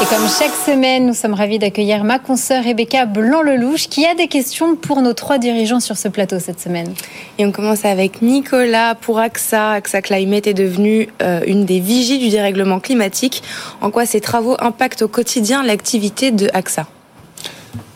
Et 0.00 0.04
comme 0.04 0.28
chaque 0.28 0.54
semaine, 0.54 1.06
nous 1.06 1.14
sommes 1.14 1.34
ravis 1.34 1.58
d'accueillir 1.58 2.04
ma 2.04 2.20
consoeur 2.20 2.62
Rebecca 2.62 3.04
Blanc-Lelouch 3.04 3.88
qui 3.88 4.06
a 4.06 4.14
des 4.14 4.28
questions 4.28 4.76
pour 4.76 5.02
nos 5.02 5.12
trois 5.12 5.38
dirigeants 5.38 5.80
sur 5.80 5.96
ce 5.96 6.06
plateau 6.06 6.38
cette 6.38 6.60
semaine. 6.60 6.94
Et 7.36 7.44
on 7.44 7.50
commence 7.50 7.84
avec 7.84 8.22
Nicolas 8.22 8.94
pour 8.94 9.18
AXA. 9.18 9.72
AXA 9.72 10.00
Climate 10.00 10.46
est 10.46 10.54
devenue 10.54 11.08
euh, 11.20 11.40
une 11.48 11.64
des 11.64 11.80
vigies 11.80 12.20
du 12.20 12.28
dérèglement 12.28 12.78
climatique. 12.78 13.42
En 13.80 13.90
quoi 13.90 14.06
ces 14.06 14.20
travaux 14.20 14.54
impactent 14.60 15.02
au 15.02 15.08
quotidien 15.08 15.64
l'activité 15.64 16.30
de 16.30 16.48
AXA? 16.54 16.86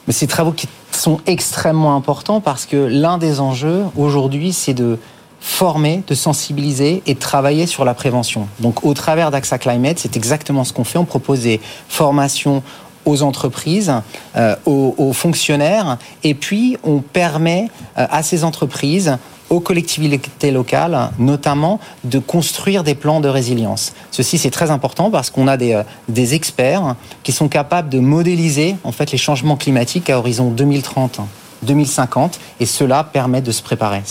Mais 0.09 0.12
ces 0.12 0.27
travaux 0.27 0.51
qui 0.51 0.67
sont 0.91 1.21
extrêmement 1.27 1.95
importants 1.95 2.41
parce 2.41 2.67
que 2.67 2.77
l'un 2.77 3.17
des 3.17 3.38
enjeux 3.38 3.85
aujourd'hui, 3.97 4.53
c'est 4.53 4.75
de 4.75 4.99
former, 5.42 6.05
de 6.07 6.14
sensibiliser 6.14 7.02
et 7.05 7.16
travailler 7.16 7.66
sur 7.66 7.85
la 7.85 7.94
prévention. 7.94 8.46
Donc 8.61 8.85
au 8.85 8.94
travers 8.94 9.33
d'AXA 9.33 9.59
Climate, 9.59 9.98
c'est 9.98 10.16
exactement 10.16 10.62
ce 10.62 10.72
qu'on 10.72 10.85
fait. 10.85 10.98
On 10.98 11.05
propose 11.05 11.40
des 11.40 11.61
formations 11.88 12.62
aux 13.05 13.22
entreprises, 13.22 13.92
euh, 14.37 14.55
aux, 14.64 15.12
fonctionnaires, 15.12 15.98
et 16.22 16.35
puis 16.35 16.76
on 16.85 17.00
permet 17.00 17.68
euh, 17.98 18.07
à 18.09 18.22
ces 18.22 18.44
entreprises 18.44 19.18
aux 19.50 19.59
collectivités 19.59 20.52
locales, 20.52 21.11
notamment, 21.18 21.81
de 22.05 22.20
construire 22.20 22.85
des 22.85 22.94
plans 22.94 23.20
de 23.20 23.28
résilience. 23.28 23.92
Ceci, 24.12 24.38
c'est 24.38 24.52
très 24.52 24.70
important 24.70 25.11
parce 25.11 25.28
qu'on 25.28 25.48
a 25.48 25.57
des, 25.57 25.83
des, 26.09 26.35
experts 26.35 26.94
qui 27.24 27.33
sont 27.33 27.48
capables 27.48 27.88
de 27.88 27.98
modéliser 27.98 28.76
en 28.85 28.92
fait, 28.92 29.11
les 29.11 29.18
changements 29.18 29.57
climatiques 29.57 30.09
à 30.09 30.18
horizon 30.18 30.50
2030, 30.50 31.20
2050, 31.64 32.38
et 32.61 32.66
cela 32.66 33.02
permet 33.05 33.42
de 33.42 33.50
se 33.50 33.62
préparer. 33.62 34.02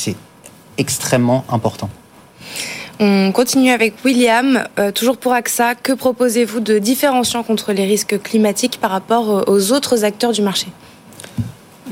Extrêmement 0.78 1.46
important. 1.50 1.90
On 3.00 3.32
continue 3.32 3.72
avec 3.72 3.96
William, 4.06 4.64
euh, 4.78 4.92
toujours 4.92 5.18
pour 5.18 5.34
AXA. 5.34 5.74
Que 5.74 5.92
proposez-vous 5.94 6.60
de 6.60 6.78
différenciant 6.78 7.42
contre 7.42 7.74
les 7.74 7.86
risques 7.86 8.22
climatiques 8.22 8.78
par 8.80 8.92
rapport 8.92 9.46
aux 9.48 9.72
autres 9.72 10.06
acteurs 10.06 10.34
du 10.34 10.44
marché? 10.44 10.68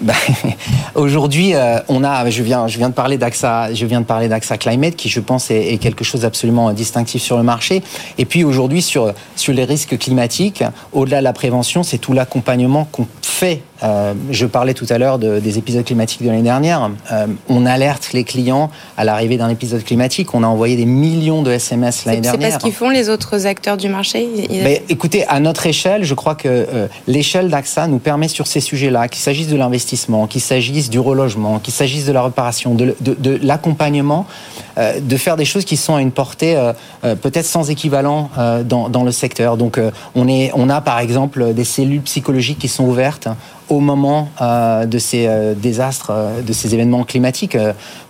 Bah, 0.01 0.13
Aujourd'hui, 0.95 1.55
euh, 1.55 1.79
on 1.87 2.03
a, 2.03 2.29
je 2.29 2.43
viens, 2.43 2.67
je 2.67 2.77
viens 2.77 2.89
de 2.89 2.93
parler 2.93 3.17
d'AXA, 3.17 3.73
je 3.73 3.85
viens 3.85 4.01
de 4.01 4.05
parler 4.05 4.27
d'AXA 4.27 4.57
Climate, 4.57 4.95
qui 4.95 5.09
je 5.09 5.19
pense 5.19 5.51
est, 5.51 5.73
est, 5.73 5.77
quelque 5.77 6.03
chose 6.03 6.21
d'absolument 6.21 6.71
distinctif 6.73 7.21
sur 7.21 7.37
le 7.37 7.43
marché. 7.43 7.81
Et 8.17 8.25
puis 8.25 8.43
aujourd'hui, 8.43 8.81
sur 8.81 9.13
sur 9.35 9.53
les 9.53 9.65
risques 9.65 9.97
climatiques, 9.97 10.63
au-delà 10.93 11.19
de 11.19 11.23
la 11.23 11.33
prévention, 11.33 11.83
c'est 11.83 11.97
tout 11.97 12.13
l'accompagnement 12.13 12.85
qu'on 12.85 13.07
fait. 13.21 13.61
Euh, 13.83 14.13
je 14.31 14.45
parlais 14.45 14.73
tout 14.73 14.85
à 14.89 14.97
l'heure 14.97 15.19
de, 15.19 15.39
des 15.39 15.57
épisodes 15.57 15.85
climatiques 15.85 16.21
de 16.21 16.27
l'année 16.27 16.41
dernière. 16.41 16.89
Euh, 17.11 17.27
on 17.47 17.65
alerte 17.65 18.11
les 18.13 18.23
clients 18.23 18.69
à 18.97 19.03
l'arrivée 19.03 19.37
d'un 19.37 19.49
épisode 19.49 19.83
climatique. 19.83 20.33
On 20.33 20.43
a 20.43 20.47
envoyé 20.47 20.75
des 20.75 20.85
millions 20.85 21.41
de 21.41 21.51
SMS 21.51 22.05
l'année 22.05 22.21
dernière. 22.21 22.41
C'est 22.41 22.53
pas 22.53 22.59
ce 22.59 22.63
qu'ils 22.63 22.73
font 22.73 22.89
les 22.89 23.09
autres 23.09 23.45
acteurs 23.45 23.77
du 23.77 23.89
marché. 23.89 24.27
Mais 24.49 24.83
écoutez, 24.89 25.25
à 25.27 25.39
notre 25.39 25.65
échelle, 25.65 26.03
je 26.03 26.13
crois 26.13 26.35
que 26.35 26.47
euh, 26.47 26.87
l'échelle 27.07 27.49
d'AXA 27.49 27.87
nous 27.87 27.99
permet 27.99 28.27
sur 28.27 28.47
ces 28.47 28.59
sujets-là, 28.59 29.07
qu'il 29.07 29.21
s'agisse 29.21 29.47
de 29.47 29.55
l'investissement, 29.55 30.27
qu'il 30.27 30.41
s'agisse 30.41 30.89
du 30.89 30.99
relogement, 30.99 31.59
qu'il 31.59 31.73
s'agisse 31.73 32.05
de 32.05 32.11
la 32.11 32.23
réparation, 32.23 32.75
de, 32.75 32.95
de, 32.99 33.13
de 33.13 33.39
l'accompagnement, 33.41 34.25
de 34.77 35.17
faire 35.17 35.35
des 35.35 35.43
choses 35.43 35.65
qui 35.65 35.75
sont 35.75 35.95
à 35.95 36.01
une 36.01 36.11
portée 36.11 36.55
peut-être 37.01 37.45
sans 37.45 37.69
équivalent 37.69 38.29
dans, 38.63 38.87
dans, 38.87 39.03
le 39.03 39.11
secteur. 39.11 39.57
Donc 39.57 39.77
on, 40.15 40.27
est, 40.29 40.51
on 40.53 40.69
a 40.69 40.79
par 40.79 40.99
exemple 40.99 41.53
des 41.53 41.65
cellules 41.65 42.01
psychologiques 42.01 42.59
qui 42.59 42.69
sont 42.69 42.85
ouvertes 42.85 43.27
au 43.69 43.79
moment 43.79 44.29
euh, 44.41 44.85
de 44.85 44.97
ces 44.97 45.27
euh, 45.27 45.53
désastres, 45.53 46.11
euh, 46.11 46.41
de 46.41 46.53
ces 46.53 46.73
événements 46.73 47.03
climatiques. 47.03 47.57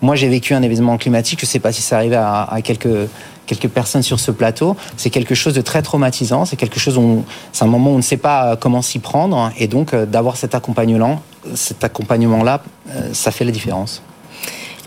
moi, 0.02 0.16
j'ai 0.16 0.30
vécu 0.30 0.54
un 0.54 0.62
événement 0.62 0.98
climatique. 0.98 1.40
Je 1.40 1.46
ne 1.46 1.50
sais 1.50 1.60
pas 1.60 1.72
si 1.72 1.82
ça 1.82 1.98
arrivait 1.98 2.16
à, 2.16 2.44
à 2.44 2.62
quelques 2.62 3.10
quelques 3.46 3.68
personnes 3.68 4.04
sur 4.04 4.20
ce 4.20 4.30
plateau. 4.30 4.76
C'est 4.96 5.10
quelque 5.10 5.34
chose 5.34 5.56
de 5.56 5.62
très 5.62 5.82
traumatisant. 5.82 6.46
C'est 6.46 6.56
quelque 6.56 6.80
chose 6.80 7.00
où 7.00 7.24
c'est 7.52 7.66
un 7.66 7.68
moment 7.68 7.90
où 7.90 7.94
on 7.96 7.98
ne 7.98 8.04
sait 8.04 8.18
pas 8.18 8.56
comment 8.56 8.84
s'y 8.84 9.00
prendre, 9.00 9.52
et 9.58 9.68
donc 9.68 9.96
d'avoir 9.96 10.38
cet 10.38 10.54
accompagnement, 10.54 11.24
cet 11.56 11.84
accompagnement-là, 11.84 12.62
ça 13.12 13.32
fait 13.32 13.46
la 13.46 13.52
différence. 13.52 14.04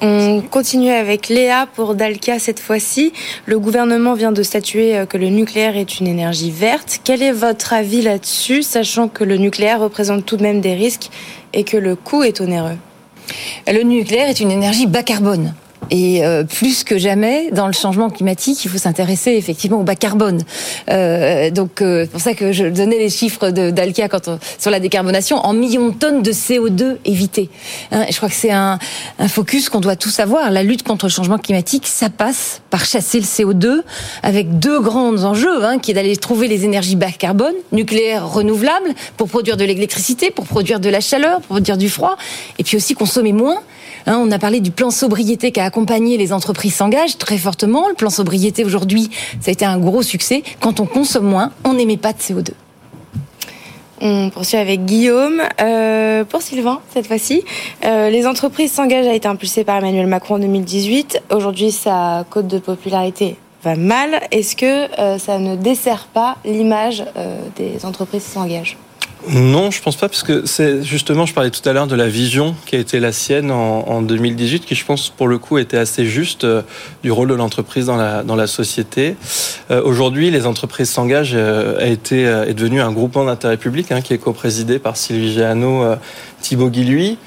On 0.05 0.41
continue 0.41 0.91
avec 0.91 1.29
Léa 1.29 1.69
pour 1.77 1.95
Dalkia 1.95 2.41
cette 2.41 2.59
fois-ci. 2.59 3.13
Le 3.47 3.61
gouvernement 3.61 4.15
vient 4.15 4.33
de 4.33 4.43
statuer 4.43 5.05
que 5.09 5.17
le 5.17 5.29
nucléaire 5.29 5.77
est 5.77 6.01
une 6.01 6.09
énergie 6.09 6.51
verte. 6.51 6.99
Quel 7.05 7.23
est 7.23 7.31
votre 7.31 7.73
avis 7.73 8.03
là-dessus, 8.03 8.65
sachant 8.65 9.07
que 9.07 9.23
le 9.23 9.37
nucléaire 9.37 9.79
représente 9.79 10.27
tout 10.27 10.37
de 10.37 10.43
même 10.43 10.61
des 10.61 10.75
risques 10.75 11.09
et 11.53 11.63
que 11.63 11.77
le 11.77 11.95
coût 11.95 12.25
est 12.25 12.41
onéreux? 12.41 12.77
Le 13.69 13.83
nucléaire 13.85 14.29
est 14.29 14.41
une 14.41 14.51
énergie 14.51 14.87
bas 14.87 15.05
carbone. 15.05 15.55
Et 15.91 16.25
euh, 16.25 16.45
plus 16.45 16.85
que 16.85 16.99
jamais, 16.99 17.51
dans 17.51 17.67
le 17.67 17.73
changement 17.73 18.09
climatique, 18.11 18.65
il 18.65 18.71
faut 18.71 18.79
s'intéresser 18.79 19.33
effectivement 19.33 19.81
au 19.81 19.83
bas 19.83 19.95
carbone. 19.95 20.43
Euh, 20.91 21.51
donc, 21.51 21.83
euh, 21.83 22.05
c'est 22.05 22.11
pour 22.11 22.21
ça 22.21 22.35
que 22.35 22.53
je 22.53 22.65
donnais 22.65 22.99
les 22.99 23.11
chiffres 23.11 23.51
d'Alkia 23.51 24.09
sur 24.59 24.71
la 24.71 24.81
décarbonation 24.81 25.37
en 25.39 25.53
millions 25.53 25.89
de 25.89 25.95
tonnes 25.95 26.23
de 26.23 26.33
CO2 26.33 26.97
évitées. 27.05 27.51
Hein, 27.91 28.07
je 28.11 28.17
crois 28.17 28.29
que 28.29 28.35
c'est 28.35 28.53
un, 28.53 28.79
un, 29.19 29.29
focus 29.29 29.69
qu'on 29.69 29.81
doit 29.81 29.97
tous 29.97 30.19
avoir. 30.21 30.51
La 30.51 30.63
lutte 30.63 30.83
contre 30.83 31.07
le 31.07 31.11
changement 31.11 31.39
climatique, 31.39 31.87
ça 31.87 32.11
passe 32.11 32.63
par 32.71 32.85
chasser 32.85 33.19
le 33.19 33.27
CO2 33.27 33.83
avec 34.23 34.59
deux 34.59 34.81
grands 34.81 35.25
enjeux, 35.25 35.65
hein, 35.65 35.79
qui 35.79 35.91
est 35.91 35.95
d'aller 35.95 36.17
trouver 36.17 36.49
les 36.49 36.65
énergies 36.65 36.97
bas 36.97 37.11
carbone, 37.11 37.55
nucléaire 37.73 38.29
renouvelable, 38.29 38.95
pour 39.17 39.29
produire 39.29 39.57
de 39.57 39.65
l'électricité, 39.65 40.31
pour 40.31 40.47
produire 40.47 40.81
de 40.81 40.89
la 40.89 41.01
chaleur, 41.01 41.41
pour 41.41 41.57
produire 41.57 41.77
du 41.77 41.89
froid, 41.89 42.17
et 42.59 42.65
puis 42.65 42.77
aussi 42.77 42.95
consommer 42.95 43.33
moins. 43.33 43.59
Hein, 44.07 44.19
on 44.21 44.31
a 44.33 44.39
parlé 44.39 44.61
du 44.61 44.71
plan 44.71 44.91
sobriété 44.91 45.53
qui 45.53 45.61
les 46.01 46.33
entreprises 46.33 46.75
s'engagent 46.75 47.19
très 47.19 47.39
fortement. 47.39 47.89
Le 47.89 47.95
plan 47.95 48.11
sobriété 48.11 48.65
aujourd'hui, 48.65 49.11
ça 49.41 49.51
a 49.51 49.53
été 49.53 49.65
un 49.65 49.79
gros 49.79 50.03
succès. 50.03 50.43
Quand 50.61 50.81
on 50.81 50.87
consomme 50.87 51.27
moins, 51.27 51.53
on 51.65 51.75
n'émet 51.75 51.97
pas 51.97 52.13
de 52.13 52.19
CO2. 52.19 52.51
On 54.01 54.31
poursuit 54.31 54.59
avec 54.59 54.85
Guillaume. 54.85 55.41
Euh, 55.61 56.25
pour 56.25 56.43
Sylvain, 56.43 56.81
cette 56.93 57.07
fois-ci, 57.07 57.45
euh, 57.85 58.11
les 58.11 58.27
entreprises 58.27 58.73
s'engagent 58.73 59.07
a 59.07 59.15
été 59.15 59.29
impulsée 59.29 59.63
par 59.63 59.77
Emmanuel 59.77 60.09
Macron 60.09 60.35
en 60.35 60.39
2018. 60.41 61.23
Aujourd'hui, 61.31 61.71
sa 61.71 62.25
cote 62.29 62.49
de 62.49 62.59
popularité 62.59 63.37
va 63.63 63.77
mal. 63.77 64.21
Est-ce 64.33 64.57
que 64.57 65.01
euh, 65.01 65.19
ça 65.19 65.39
ne 65.39 65.55
dessert 65.55 66.09
pas 66.13 66.37
l'image 66.45 67.05
des 67.57 67.85
entreprises 67.87 68.25
s'engagent? 68.25 68.77
Non, 69.29 69.71
je 69.71 69.81
pense 69.81 69.97
pas, 69.97 70.09
parce 70.09 70.23
que 70.23 70.47
c'est 70.47 70.83
justement, 70.83 71.27
je 71.27 71.35
parlais 71.35 71.51
tout 71.51 71.67
à 71.69 71.73
l'heure 71.73 71.87
de 71.87 71.95
la 71.95 72.09
vision 72.09 72.57
qui 72.67 72.77
a 72.77 72.79
été 72.79 72.99
la 72.99 73.13
sienne 73.13 73.51
en, 73.51 73.89
en, 73.89 74.03
2018, 74.03 74.65
qui 74.65 74.75
je 74.75 74.85
pense 74.85 75.11
pour 75.11 75.29
le 75.29 75.39
coup 75.39 75.59
était 75.59 75.77
assez 75.77 76.07
juste 76.07 76.45
euh, 76.45 76.63
du 77.03 77.13
rôle 77.13 77.29
de 77.29 77.35
l'entreprise 77.35 77.87
dans 77.87 77.97
la, 77.97 78.23
dans 78.23 78.37
la 78.37 78.47
société. 78.47 79.17
Euh, 79.71 79.83
Aujourd'hui, 79.85 80.31
les 80.31 80.47
entreprises 80.47 80.91
s'engagent 80.91 81.35
euh, 81.35 81.79
a 81.79 81.87
été 81.87 82.23
est 82.23 82.55
devenu 82.55 82.81
un 82.81 82.93
groupement 82.93 83.25
d'intérêt 83.25 83.57
public 83.57 83.93
hein, 83.93 84.01
qui 84.01 84.13
est 84.13 84.19
co-présidé 84.19 84.79
par 84.79 84.97
Sylvie 84.97 85.33
Géano, 85.33 85.85
Thibaut 86.41 86.71
Guilluy, 86.71 87.19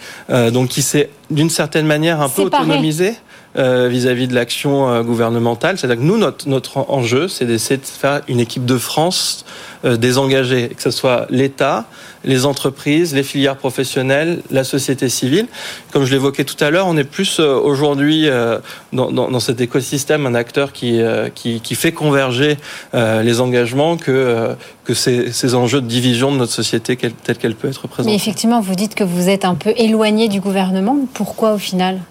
donc 0.51 0.69
qui 0.69 0.81
s'est 0.81 1.09
d'une 1.29 1.49
certaine 1.49 1.85
manière 1.85 2.21
un 2.21 2.29
peu 2.29 2.43
autonomisé 2.43 3.13
euh, 3.57 3.87
vis-à-vis 3.87 4.27
de 4.27 4.35
l'action 4.35 4.89
euh, 4.89 5.01
gouvernementale. 5.01 5.77
C'est-à-dire 5.77 5.95
que 5.95 6.05
nous, 6.05 6.17
notre, 6.17 6.49
notre 6.49 6.77
enjeu, 6.89 7.29
c'est 7.29 7.45
d'essayer 7.45 7.77
de 7.77 7.85
faire 7.85 8.19
une 8.27 8.41
équipe 8.41 8.65
de 8.65 8.77
France 8.77 9.45
euh, 9.85 9.95
désengagée, 9.95 10.69
que 10.75 10.81
ce 10.81 10.91
soit 10.91 11.25
l'État, 11.29 11.85
les 12.25 12.45
entreprises, 12.45 13.15
les 13.15 13.23
filières 13.23 13.55
professionnelles, 13.55 14.41
la 14.51 14.65
société 14.65 15.07
civile. 15.07 15.47
Comme 15.91 16.03
je 16.03 16.11
l'évoquais 16.11 16.43
tout 16.43 16.61
à 16.61 16.69
l'heure, 16.69 16.87
on 16.87 16.97
est 16.97 17.05
plus 17.05 17.39
aujourd'hui 17.39 18.27
dans, 18.91 19.11
dans, 19.11 19.39
cet 19.39 19.61
écosystème 19.61 20.25
un 20.25 20.33
acteur 20.33 20.73
qui, 20.73 20.99
qui, 21.35 21.61
qui 21.61 21.75
fait 21.75 21.91
converger 21.91 22.57
les 22.93 23.41
engagements 23.41 23.95
que, 23.95 24.55
que 24.85 24.95
ces, 24.95 25.31
ces, 25.31 25.53
enjeux 25.53 25.81
de 25.81 25.87
division 25.87 26.31
de 26.31 26.37
notre 26.37 26.51
société 26.51 26.97
telle 26.97 27.37
qu'elle 27.37 27.53
peut 27.53 27.67
être 27.67 27.87
présentée. 27.87 28.09
Mais 28.09 28.15
effectivement, 28.15 28.59
vous 28.59 28.75
dites 28.75 28.95
que 28.95 29.03
vous 29.03 29.29
êtes 29.29 29.45
un 29.45 29.55
peu 29.55 29.73
éloigné 29.77 30.27
du 30.27 30.39
gouvernement. 30.39 30.97
Pourquoi 31.13 31.53
au 31.53 31.59
final? 31.59 32.01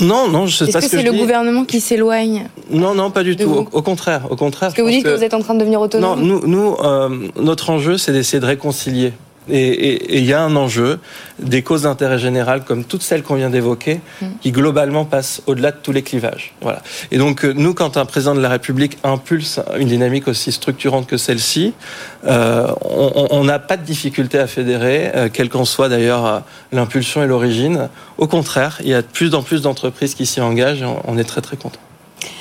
Non, 0.00 0.28
non, 0.28 0.46
je 0.46 0.56
sais 0.56 0.64
Est-ce 0.64 0.72
pas 0.72 0.78
que 0.80 0.86
ce 0.86 0.90
que 0.92 0.96
c'est 0.98 1.02
le 1.02 1.12
dis. 1.12 1.18
gouvernement 1.18 1.64
qui 1.64 1.80
s'éloigne 1.80 2.48
Non, 2.70 2.94
non, 2.94 3.10
pas 3.10 3.22
du 3.22 3.36
tout. 3.36 3.66
Au, 3.72 3.78
au 3.78 3.82
contraire, 3.82 4.22
au 4.30 4.36
contraire. 4.36 4.68
Parce 4.70 4.74
que 4.74 4.82
vous 4.82 4.90
dites 4.90 5.04
que 5.04 5.16
vous 5.16 5.24
êtes 5.24 5.34
en 5.34 5.40
train 5.40 5.54
de 5.54 5.60
devenir 5.60 5.78
Non, 5.80 5.84
autonome 5.86 6.20
nous, 6.22 6.46
nous 6.46 6.76
euh, 6.82 7.08
notre 7.40 7.70
enjeu, 7.70 7.98
c'est 7.98 8.12
d'essayer 8.12 8.40
de 8.40 8.46
réconcilier. 8.46 9.12
Et 9.50 10.18
il 10.18 10.24
y 10.24 10.32
a 10.32 10.42
un 10.42 10.54
enjeu 10.56 10.98
des 11.38 11.62
causes 11.62 11.82
d'intérêt 11.82 12.18
général, 12.18 12.64
comme 12.64 12.84
toutes 12.84 13.02
celles 13.02 13.22
qu'on 13.22 13.34
vient 13.36 13.50
d'évoquer, 13.50 14.00
Mm. 14.20 14.26
qui 14.40 14.52
globalement 14.52 15.04
passent 15.04 15.42
au-delà 15.46 15.70
de 15.72 15.76
tous 15.82 15.92
les 15.92 16.02
clivages. 16.02 16.54
Voilà. 16.60 16.82
Et 17.10 17.18
donc, 17.18 17.44
euh, 17.44 17.52
nous, 17.56 17.74
quand 17.74 17.96
un 17.96 18.04
président 18.04 18.34
de 18.34 18.40
la 18.40 18.48
République 18.48 18.98
impulse 19.04 19.60
une 19.78 19.88
dynamique 19.88 20.28
aussi 20.28 20.52
structurante 20.52 21.06
que 21.06 21.16
celle-ci, 21.16 21.72
euh, 22.26 22.68
on 22.82 23.44
n'a 23.44 23.58
pas 23.58 23.76
de 23.76 23.84
difficulté 23.84 24.38
à 24.38 24.46
fédérer, 24.46 25.10
euh, 25.14 25.28
quelle 25.32 25.48
qu'en 25.48 25.64
soit 25.64 25.88
d'ailleurs 25.88 26.42
l'impulsion 26.72 27.22
et 27.22 27.26
l'origine. 27.26 27.88
Au 28.18 28.26
contraire, 28.26 28.78
il 28.82 28.88
y 28.88 28.94
a 28.94 29.02
de 29.02 29.06
plus 29.06 29.34
en 29.34 29.42
plus 29.42 29.62
d'entreprises 29.62 30.14
qui 30.14 30.26
s'y 30.26 30.40
engagent 30.40 30.82
et 30.82 30.84
on- 30.84 31.02
on 31.06 31.18
est 31.18 31.24
très 31.24 31.40
très 31.40 31.56
content. 31.56 31.80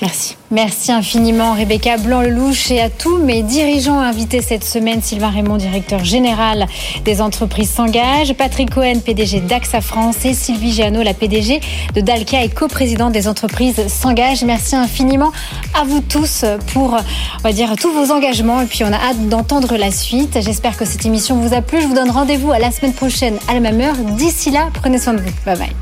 Merci. 0.01 0.37
Merci 0.49 0.91
infiniment 0.93 1.53
Rebecca 1.53 1.97
Blanc-Lelouch 1.97 2.71
et 2.71 2.79
à 2.79 2.89
tous 2.89 3.17
mes 3.17 3.43
dirigeants 3.43 3.99
invités 3.99 4.41
cette 4.41 4.63
semaine, 4.63 5.01
Sylvain 5.01 5.29
Raymond, 5.29 5.57
directeur 5.57 6.05
général 6.05 6.67
des 7.03 7.21
entreprises 7.21 7.69
s'engage, 7.69 8.33
Patrick 8.33 8.73
Cohen, 8.73 8.99
PDG 9.03 9.41
d'AXA 9.41 9.81
France 9.81 10.23
et 10.23 10.33
Sylvie 10.33 10.71
Giano, 10.71 11.03
la 11.03 11.13
PDG 11.13 11.59
de 11.95 12.01
Dalkia 12.01 12.43
et 12.43 12.49
coprésidente 12.49 13.11
des 13.11 13.27
entreprises 13.27 13.87
s'engage. 13.87 14.43
Merci 14.43 14.75
infiniment 14.75 15.33
à 15.79 15.83
vous 15.83 15.99
tous 15.99 16.45
pour, 16.73 16.97
on 17.43 17.75
tous 17.75 17.91
vos 17.91 18.11
engagements 18.13 18.61
et 18.61 18.65
puis 18.65 18.83
on 18.85 18.93
a 18.93 18.97
hâte 18.97 19.27
d'entendre 19.27 19.75
la 19.75 19.91
suite. 19.91 20.39
J'espère 20.41 20.77
que 20.77 20.85
cette 20.85 21.05
émission 21.05 21.35
vous 21.35 21.53
a 21.53 21.61
plu. 21.61 21.81
Je 21.81 21.87
vous 21.87 21.95
donne 21.95 22.09
rendez-vous 22.09 22.51
à 22.51 22.59
la 22.59 22.71
semaine 22.71 22.93
prochaine 22.93 23.37
à 23.49 23.53
la 23.53 23.59
même 23.59 23.81
heure. 23.81 23.95
D'ici 24.17 24.49
là, 24.49 24.69
prenez 24.73 24.97
soin 24.97 25.13
de 25.13 25.19
vous. 25.19 25.29
Bye 25.45 25.57
bye. 25.57 25.75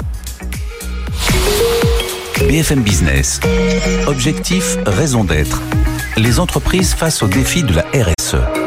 BFM 2.45 2.82
Business. 2.82 3.39
Objectif, 4.06 4.78
raison 4.86 5.23
d'être. 5.23 5.62
Les 6.17 6.39
entreprises 6.39 6.93
face 6.93 7.23
aux 7.23 7.28
défis 7.28 7.63
de 7.63 7.73
la 7.73 7.86
RSE. 7.93 8.66